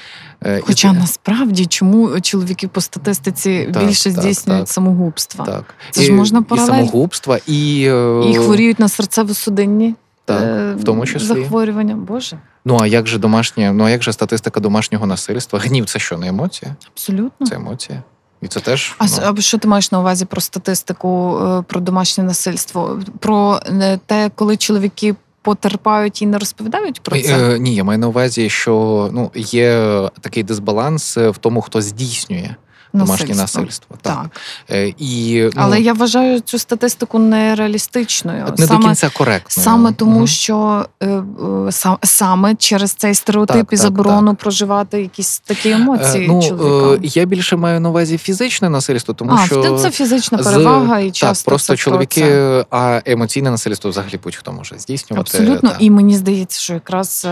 [0.46, 4.70] Е, і Хоча насправді чому чоловіки по статистиці Так, більше так, здійснюють.
[4.78, 5.46] Самогубства?
[5.46, 5.76] так.
[5.92, 9.94] Це ж і, можна і самогубства, і, е, І хворіють на серцево-судинні
[10.26, 11.28] так, е, в тому числі.
[11.28, 11.96] захворювання.
[11.96, 13.74] Боже, Ну а як же домашнє?
[13.74, 15.60] Ну а як же статистика домашнього насильства?
[15.60, 16.76] Гнів це що не емоція?
[16.94, 17.48] абсолютно.
[17.48, 18.04] Це емоція.
[18.42, 21.82] І це теж А ну, а що ти маєш на увазі про статистику е, про
[21.82, 23.00] домашнє насильство?
[23.20, 27.56] Про е, те, коли чоловіки потерпають і не розповідають про це?
[27.56, 31.82] Е, ні, я маю на увазі, що ну є такий дисбаланс е, в тому, хто
[31.82, 32.56] здійснює
[32.94, 33.98] домашнє насильство.
[34.02, 34.16] Так.
[34.16, 34.42] Так.
[34.72, 38.46] Е, і ну, Але я вважаю цю статистику нереалістичною.
[38.58, 39.64] не саме, до кінця коректно.
[39.64, 45.40] саме тому, що е, е, саме через цей стереотип Так, і так, заборону проживати якісь
[45.40, 47.00] такі емоції ну, чоловікам.
[47.04, 51.12] я більше маю на увазі фізичне насильство, тому а, що це фізична з- перевага, і
[51.12, 52.66] так, просто це чоловіки, це.
[52.72, 55.38] а емоційне насильство взагалі будь-хто може здійснювати.
[55.38, 55.78] Абсолютно, так.
[55.82, 57.28] і мені здається, що якраз.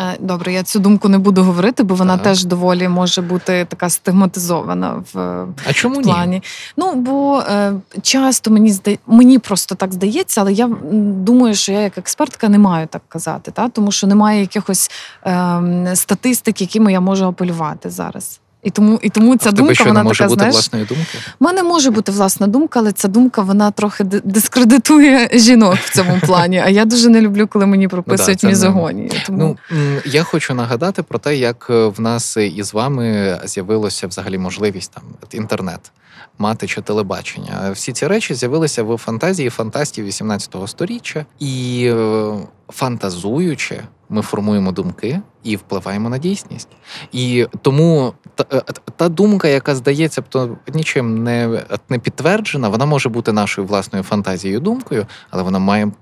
[0.00, 2.22] Е, Добре, я цю думку не буду говорити, бо вона Так.
[2.24, 6.42] теж доволі може бути така стигматизована в е, А чому в плані.
[6.76, 7.72] Ну бо е,
[8.02, 10.70] часто мені здає, мені просто так здається, але я
[11.02, 13.68] думаю, що я як експертка не маю так казати, та?
[13.68, 14.90] тому що немає якихось
[15.26, 18.40] е, статистик, якими я можу апелювати зараз.
[18.64, 20.84] І тому, і тому ця а думка що вона не може така, бути знаєш, власної
[20.84, 21.18] думки?
[21.40, 25.94] У мене може бути власна думка, але ця думка вона трохи ди- дискредитує жінок в
[25.94, 26.62] цьому плані.
[26.64, 29.10] А я дуже не люблю, коли мені прописують ну, да, мізогонію.
[29.26, 34.38] Тому Ну я хочу нагадати про те, як е, в нас із вами з'явилося взагалі
[34.38, 35.02] можливість там
[35.32, 35.92] інтернет.
[36.38, 37.70] Мати чи телебачення.
[37.70, 42.34] Всі ці речі з'явилися в фантазії фантастів 18-го сторіччя, і е,
[42.68, 46.68] фантазуючи, ми формуємо думки і впливаємо на дійсність.
[47.12, 48.62] І тому та, е,
[48.96, 54.60] та думка, яка здається то нічим не, не підтверджена, вона може бути нашою власною фантазією,
[54.60, 55.92] думкою, але вона має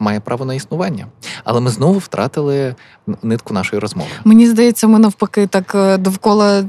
[0.00, 1.06] має право на існування.
[1.44, 2.74] Але ми знову втратили
[3.22, 4.10] нитку нашої розмови.
[4.24, 6.64] мені здається, ми навпаки так е, довкола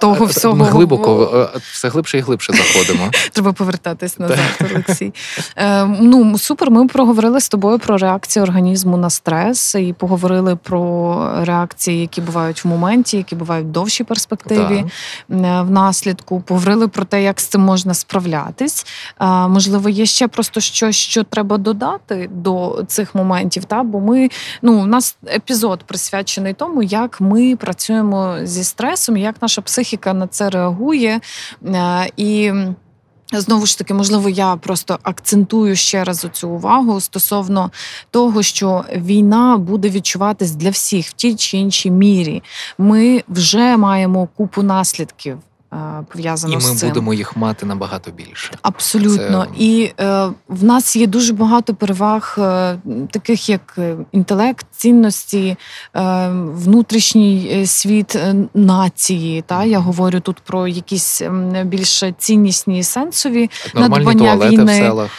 [0.00, 3.10] того Е, всього Ми глибоко, е, все глибше і глибше заходимо.
[3.32, 4.38] Треба повертатись назад,
[4.70, 5.12] Олексій.
[5.56, 6.70] Е, ну супер.
[6.70, 12.64] Ми проговорили з тобою про реакцію організму на стрес і поговорили про реакції, які бувають
[12.64, 14.84] в моменті, які бувають в довшій перспективі.
[15.28, 15.38] Так.
[15.40, 16.40] е, внаслідку.
[16.40, 18.86] Поговорили про те, як з цим можна справлятись.
[19.48, 23.64] Можливо, є ще просто щось, що треба додати до цих моментів.
[23.64, 23.82] Та?
[23.82, 24.28] Бо ми
[24.62, 30.26] ну, у нас епізод присвячений тому, як ми працюємо зі стресом, як наша психіка на
[30.26, 31.20] це реагує.
[31.66, 32.52] Е, І
[33.32, 37.70] Знову ж таки, можливо, я просто акцентую ще раз цю увагу стосовно
[38.10, 42.42] того, що війна буде відчуватись для всіх в тій чи іншій мірі.
[42.78, 45.38] Ми вже маємо купу наслідків
[45.72, 45.76] е,
[46.12, 46.88] пов'язано І ми цим.
[46.88, 48.54] будемо їх мати набагато більше.
[48.62, 52.78] Абсолютно, Це- і е, в нас є дуже багато переваг, е,
[53.10, 55.56] таких як е, інтелект, цінності,
[55.96, 58.16] е, внутрішній е, світ
[58.54, 59.42] нації.
[59.46, 61.22] Та я говорю тут про якісь
[61.64, 64.72] більш ціннісні сенсові Нормальні Надбання туалети війни.
[64.72, 65.10] в селах.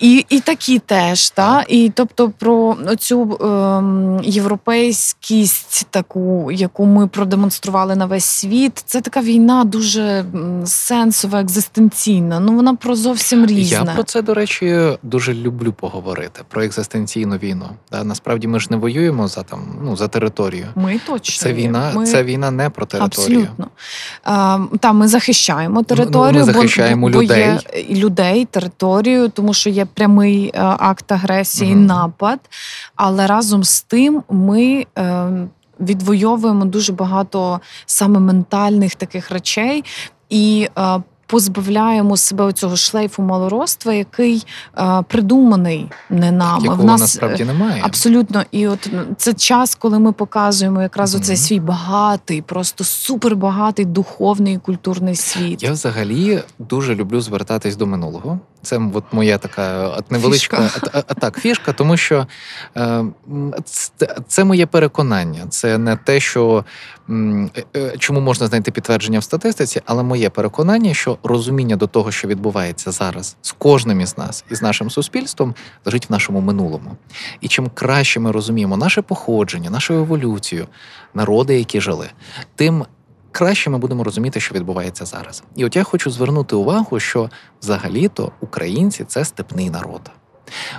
[0.00, 7.06] Ну, І, і такі теж, та і тобто про цю ем, європейськість, таку, яку ми
[7.06, 10.24] продемонстрували на весь світ, це така війна дуже
[10.64, 12.40] сенсова, екзистенційна.
[12.40, 17.68] Ну вона про зовсім Я про це, до речі, дуже люблю поговорити про екзистенційну війну.
[17.92, 20.66] Да, насправді ми ж не воюємо за там, ну за територію.
[20.74, 22.06] Ми точно Це війна, Ми...
[22.06, 23.38] це війна не про територію.
[23.40, 23.68] Абсолютно.
[24.24, 29.70] А, та ми захищаємо територію, Ну, ми захищаємо бо, бо є людей, територію, тому що
[29.70, 31.86] є прямий е, акт агресії, Мгм.
[31.86, 32.40] напад.
[32.96, 34.86] Але разом з тим ми.
[34.98, 35.30] Е,
[35.80, 39.84] Відвоюємо дуже багато саме ментальних таких речей
[40.30, 44.46] і е, позбавляємо себе цього шлейфу малороства, який
[44.78, 46.64] е, придуманий не нами.
[46.64, 47.82] Якого В нас е, насправді немає.
[47.84, 54.54] Абсолютно, і от це час, коли ми показуємо якраз оцей свій багатий, просто супербагатий духовний
[54.54, 55.62] і культурний світ.
[55.62, 58.38] Я взагалі дуже люблю звертатись до минулого.
[58.62, 60.90] Це от моя така от невеличка Фішка.
[60.92, 62.26] а- а- так, фішка, тому що
[62.76, 63.04] е,
[63.64, 65.46] це, це моє переконання.
[65.48, 66.64] Це не те, що
[67.08, 67.12] е,
[67.76, 72.28] е, чому можна знайти підтвердження в статистиці, але моє переконання, що розуміння до того, що
[72.28, 75.54] відбувається зараз з кожним із нас і з нашим суспільством,
[75.84, 76.96] лежить в нашому минулому.
[77.40, 80.66] І чим краще ми розуміємо наше походження, нашу еволюцію,
[81.14, 82.08] народи, які жили,
[82.54, 82.84] тим
[83.32, 85.42] краще ми будемо розуміти, що відбувається зараз.
[85.56, 87.30] І от я хочу звернути увагу, що
[87.62, 90.00] взагалі-то українці це степний народ.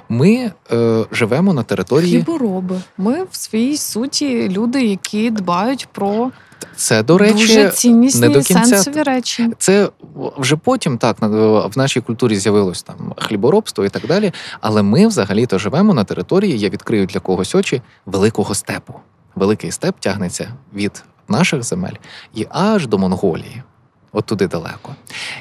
[0.10, 2.24] Ми е, живемо на території.
[2.24, 2.82] Хлібороби.
[2.98, 6.32] Ми в своїй суті люди, які дбають про
[6.76, 8.66] це, до речі, дуже ціннісні не до кінця...
[8.66, 9.50] сенсові речі.
[9.58, 9.90] Це
[10.38, 14.34] вже потім так в нашій культурі з'явилось там хліборобство і так далі.
[14.62, 18.94] Але ми взагалі-то живемо на території, я відкрию для когось очі великого степу.
[19.36, 21.96] Великий степ тягнеться від наших земель
[22.34, 23.64] і аж до Монголії,
[24.12, 24.96] от туди далеко.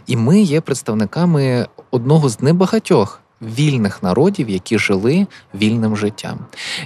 [0.06, 6.38] І ми є представниками одного з небагатьох вільних народів, які жили вільним життям.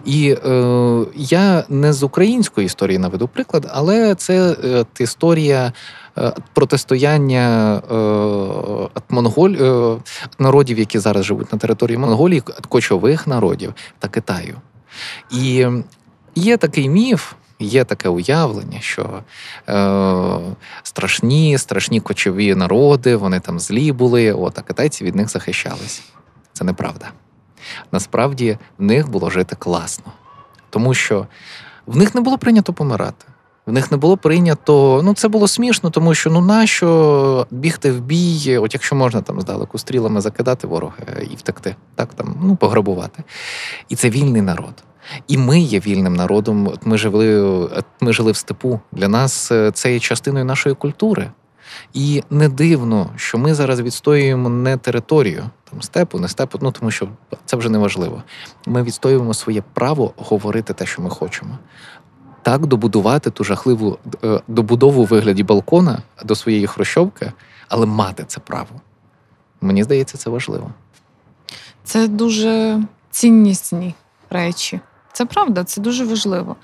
[0.05, 5.73] І е, я не з української історії наведу приклад, але це е, історія.
[6.19, 9.97] Е, протистояння е, монголь, е,
[10.39, 14.57] народів, які зараз живуть на території Монголії, кочових народів та Китаю.
[15.31, 15.67] І
[16.35, 19.23] є такий міф, є таке уявлення, що
[19.69, 26.03] е, страшні, страшні кочові народи, вони там злі були, от, а китайці від них захищались.
[26.53, 27.11] Це неправда.
[27.93, 30.13] Насправді в них було жити класно,
[30.71, 31.27] тому що
[31.87, 33.27] в них не було прийнято помирати.
[33.67, 35.01] В них не було прийнято.
[35.05, 39.41] Ну, це було смішно, тому що ну нащо бігти в бій, от якщо можна там
[39.41, 40.97] здалеку стрілами закидати ворога
[41.31, 43.23] і втекти, так там ну пограбувати.
[43.89, 44.75] І це вільний народ.
[45.29, 46.69] І ми є вільним народом.
[46.69, 47.69] От Ми жили,
[48.01, 48.81] ми жили в степу.
[48.93, 51.31] Для нас е, це є частиною нашої культури.
[51.95, 56.91] І не дивно, що ми зараз відстоюємо не територію там степу, не степу, ну тому
[56.91, 57.09] що
[57.45, 58.23] це вже не важливо.
[58.67, 61.59] Ми відстоюємо своє право говорити те, що ми хочемо.
[62.43, 67.33] Так добудувати ту жахливу е, добудову у вигляді балкона до своєї хрущовки,
[67.69, 68.81] але мати це право.
[69.61, 70.71] Мені здається, це важливо.
[71.85, 73.95] Це дуже ціннісні
[74.31, 74.81] речі.
[75.13, 76.57] Це правда, це дуже важливо.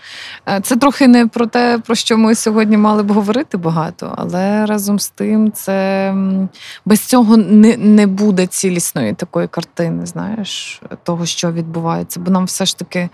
[0.49, 4.67] Е, це трохи не про те, про що ми сьогодні мали б говорити багато, але
[4.67, 6.15] разом з тим, це
[6.85, 12.21] без цього не не буде цілісної такої картини, знаєш, того, що відбувається.
[12.21, 13.09] Бо нам все ж таки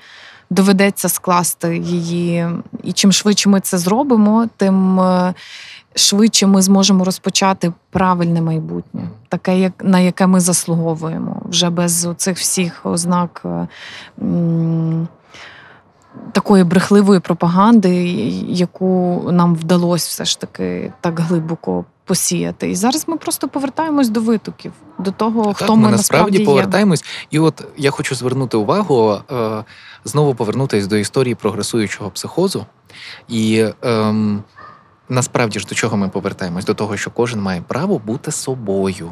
[0.51, 2.49] доведеться скласти її.
[2.83, 5.35] І чим швидше ми це зробимо, тим е,
[5.95, 12.39] швидше ми зможемо розпочати правильне майбутнє, таке, як на яке ми заслуговуємо, вже без цих
[12.39, 13.43] всіх ознак.
[13.45, 13.69] Е,
[14.23, 15.09] м-
[16.33, 18.05] такої брехливої пропаганди,
[18.49, 22.71] яку нам вдалося все ж таки так глибоко посіяти.
[22.71, 26.45] І зараз ми просто повертаємось до витоків, до того, так, хто ми, ми насправді є.
[26.45, 27.05] повертаємось.
[27.31, 29.65] І от я хочу звернути увагу, е,
[30.05, 32.67] знову повернутися до історії прогресуючого психозу.
[33.29, 34.15] І е,
[35.09, 36.65] насправді ж до чого ми повертаємось?
[36.65, 39.11] До того, що кожен має право бути собою.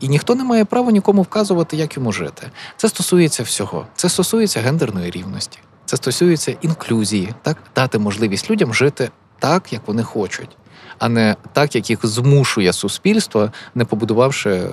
[0.00, 2.50] І ніхто не має права нікому вказувати, як йому жити.
[2.76, 3.86] Це стосується всього.
[3.94, 5.58] Це стосується гендерної рівності.
[5.86, 10.56] Це стосується інклюзії, так дати можливість людям жити так, як вони хочуть,
[10.98, 14.68] а не так, як їх змушує суспільство, не побудувавши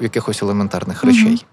[0.00, 1.44] якихось елементарних речей.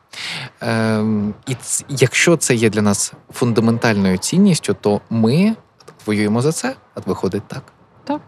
[0.61, 0.99] Mm-hmm.
[0.99, 5.55] Ем, І ц- якщо це є для нас фундаментальною цінністю, то ми
[6.05, 7.63] воюємо за це, а виходить так.
[8.03, 8.21] Так,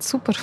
[0.00, 0.42] супер.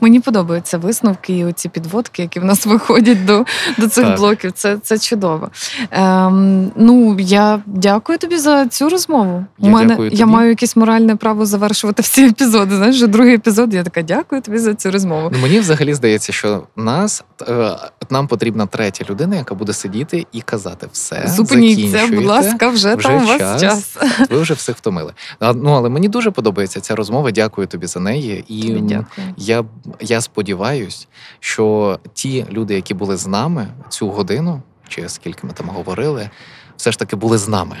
[0.00, 3.44] Мені подобаються висновки і оці підводки, які в нас виходять до
[3.78, 4.16] до цих так.
[4.18, 4.52] блоків.
[4.52, 5.50] Це це чудово.
[5.90, 9.44] Ем, Ну я дякую тобі за цю розмову.
[9.58, 10.20] Я У мене дякую тобі.
[10.20, 12.76] я маю якесь моральне право завершувати всі епізоди.
[12.76, 13.74] Знаєш, вже другий епізод.
[13.74, 15.30] Я така дякую тобі за цю розмову.
[15.32, 17.76] Ну, Мені взагалі здається, що нас е,
[18.10, 21.24] нам потрібна третя людина, яка буде сидіти і казати все.
[21.26, 23.96] Зупиніться, будь ласка, вже, вже там у вас час.
[24.30, 25.12] Ви вже всіх втомили.
[25.40, 27.30] Ну але мені дуже подобається ця розмова.
[27.30, 28.44] Дякую тобі за неї.
[28.48, 29.34] І дякую.
[29.36, 29.64] я
[30.00, 31.06] я сподіваюся,
[31.40, 36.30] що ті люди, які були з нами цю годину, чи скільки ми там говорили,
[36.76, 37.76] все ж таки були з нами.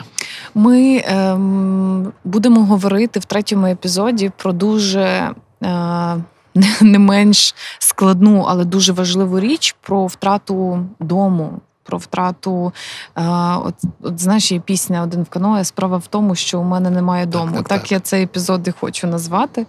[0.54, 5.34] Ми ем, будемо говорити в третьому епізоді про дуже.
[5.64, 6.16] Е,
[6.80, 12.72] не менш складну, але дуже важливу річ про втрату дому, про втрату.
[13.64, 15.64] От от знаєш, є пісня один в каное.
[15.64, 17.56] Справа в тому, що у мене немає дому.
[17.56, 19.66] Так, так, так я цей епізод і хочу назвати.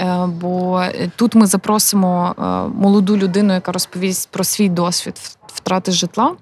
[0.00, 0.82] Е, бо
[1.16, 2.42] тут ми запросимо е,
[2.80, 5.14] молоду людину, яка розповість про свій досвід
[5.46, 6.32] втрати житла.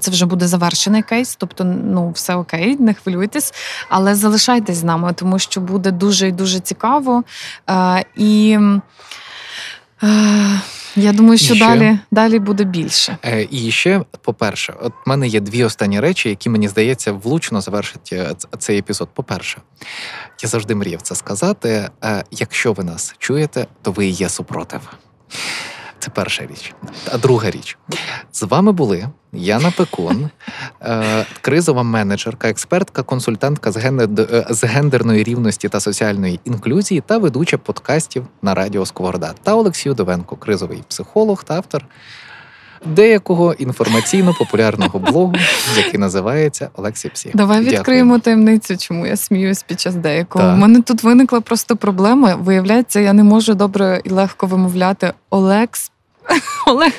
[0.00, 3.54] Це вже буде завершений кейс, тобто, ну все окей, не хвилюйтесь,
[3.88, 7.24] але залишайтесь з нами, тому що буде дуже і дуже цікаво.
[7.70, 8.58] Е, і
[10.96, 11.64] я думаю, що ще...
[11.66, 13.18] далі далі буде більше.
[13.24, 17.60] Е, І ще, по-перше, от в мене є дві останні речі, які мені здається влучно
[17.60, 19.08] завершать е, цей епізод.
[19.14, 19.58] По-перше,
[20.42, 21.88] я завжди мріяв це сказати.
[22.04, 24.80] Е, Якщо ви нас чуєте, то ви є супротив.
[25.98, 26.74] Це перша річ.
[27.12, 27.78] А друга річ.
[28.32, 30.30] З вами були Яна Пекун,
[30.82, 38.26] е, кризова менеджерка, експертка, консультантка е, з гендерної рівності та соціальної інклюзії та ведуча подкастів
[38.42, 39.34] на радіо Сковорода.
[39.42, 41.84] Та Олексій Довенко, кризовий психолог та автор
[42.84, 45.34] деякого інформаційно-популярного блогу,
[45.76, 47.30] який називається Олексій Псі.
[47.34, 47.78] Давай Дякую.
[47.78, 50.44] відкриємо таємницю, чому я сміюсь під час деякого.
[50.44, 50.54] Так.
[50.54, 52.34] У мене тут виникла просто проблема.
[52.34, 55.90] Виявляється, я не можу добре і легко вимовляти Олекс.
[56.66, 56.92] Олег.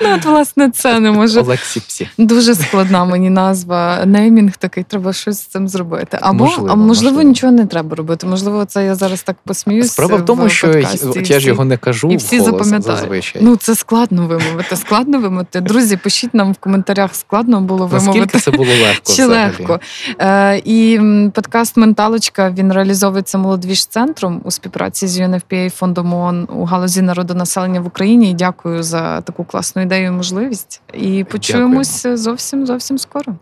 [0.00, 1.40] Ну, от, власне, це не може.
[1.40, 2.08] Олексій Псі.
[2.18, 4.04] Дуже складна мені назва.
[4.06, 6.18] Неймінг такий, треба щось з цим зробити.
[6.20, 7.22] Або Можливо, а можливо, можливо.
[7.22, 8.26] нічого не треба робити.
[8.26, 9.88] Можливо, це я зараз так посміюся.
[9.88, 12.84] Справа в тому, що подкасті, я ж його не кажу і всі запам'ятають.
[12.84, 13.42] зазвичай.
[13.44, 14.76] Ну, це складно вимовити.
[14.76, 15.60] Складно вимовити.
[15.60, 18.20] Друзі, пишіть нам в коментарях, складно було вимовити.
[18.20, 19.12] Наскільки це було легко?
[19.12, 19.52] Чи взагалі?
[19.58, 19.80] легко.
[20.20, 21.00] Е, і
[21.34, 27.80] подкаст Менталочка він реалізовується молодвіж центром у співпраці з UNFPA фондом ООН у галузі народонаселення
[27.80, 28.30] в Україні.
[28.30, 30.80] І дякую за таку класну ідею і можливість.
[30.94, 33.34] І почуємось зовсім зовсім скоро.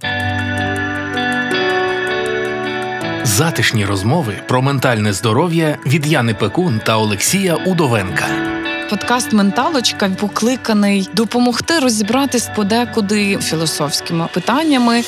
[3.24, 8.24] Затишні розмови про ментальне здоров'я від Яни Пекун та Олексія Удовенка.
[8.90, 15.02] Подкаст Менталочка покликаний допомогти розібратись подекуди філософськими питаннями.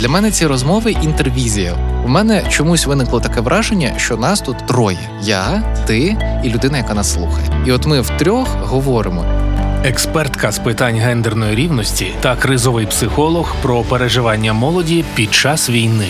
[0.00, 1.74] Для мене ці розмови інтервізія.
[2.04, 6.94] У мене чомусь виникло таке враження, що нас тут троє: я, ти і людина, яка
[6.94, 7.64] нас слухає.
[7.66, 9.24] І от ми втрьох говоримо.
[9.84, 16.08] Експертка з питань гендерної рівності та кризовий психолог про переживання молоді під час війни.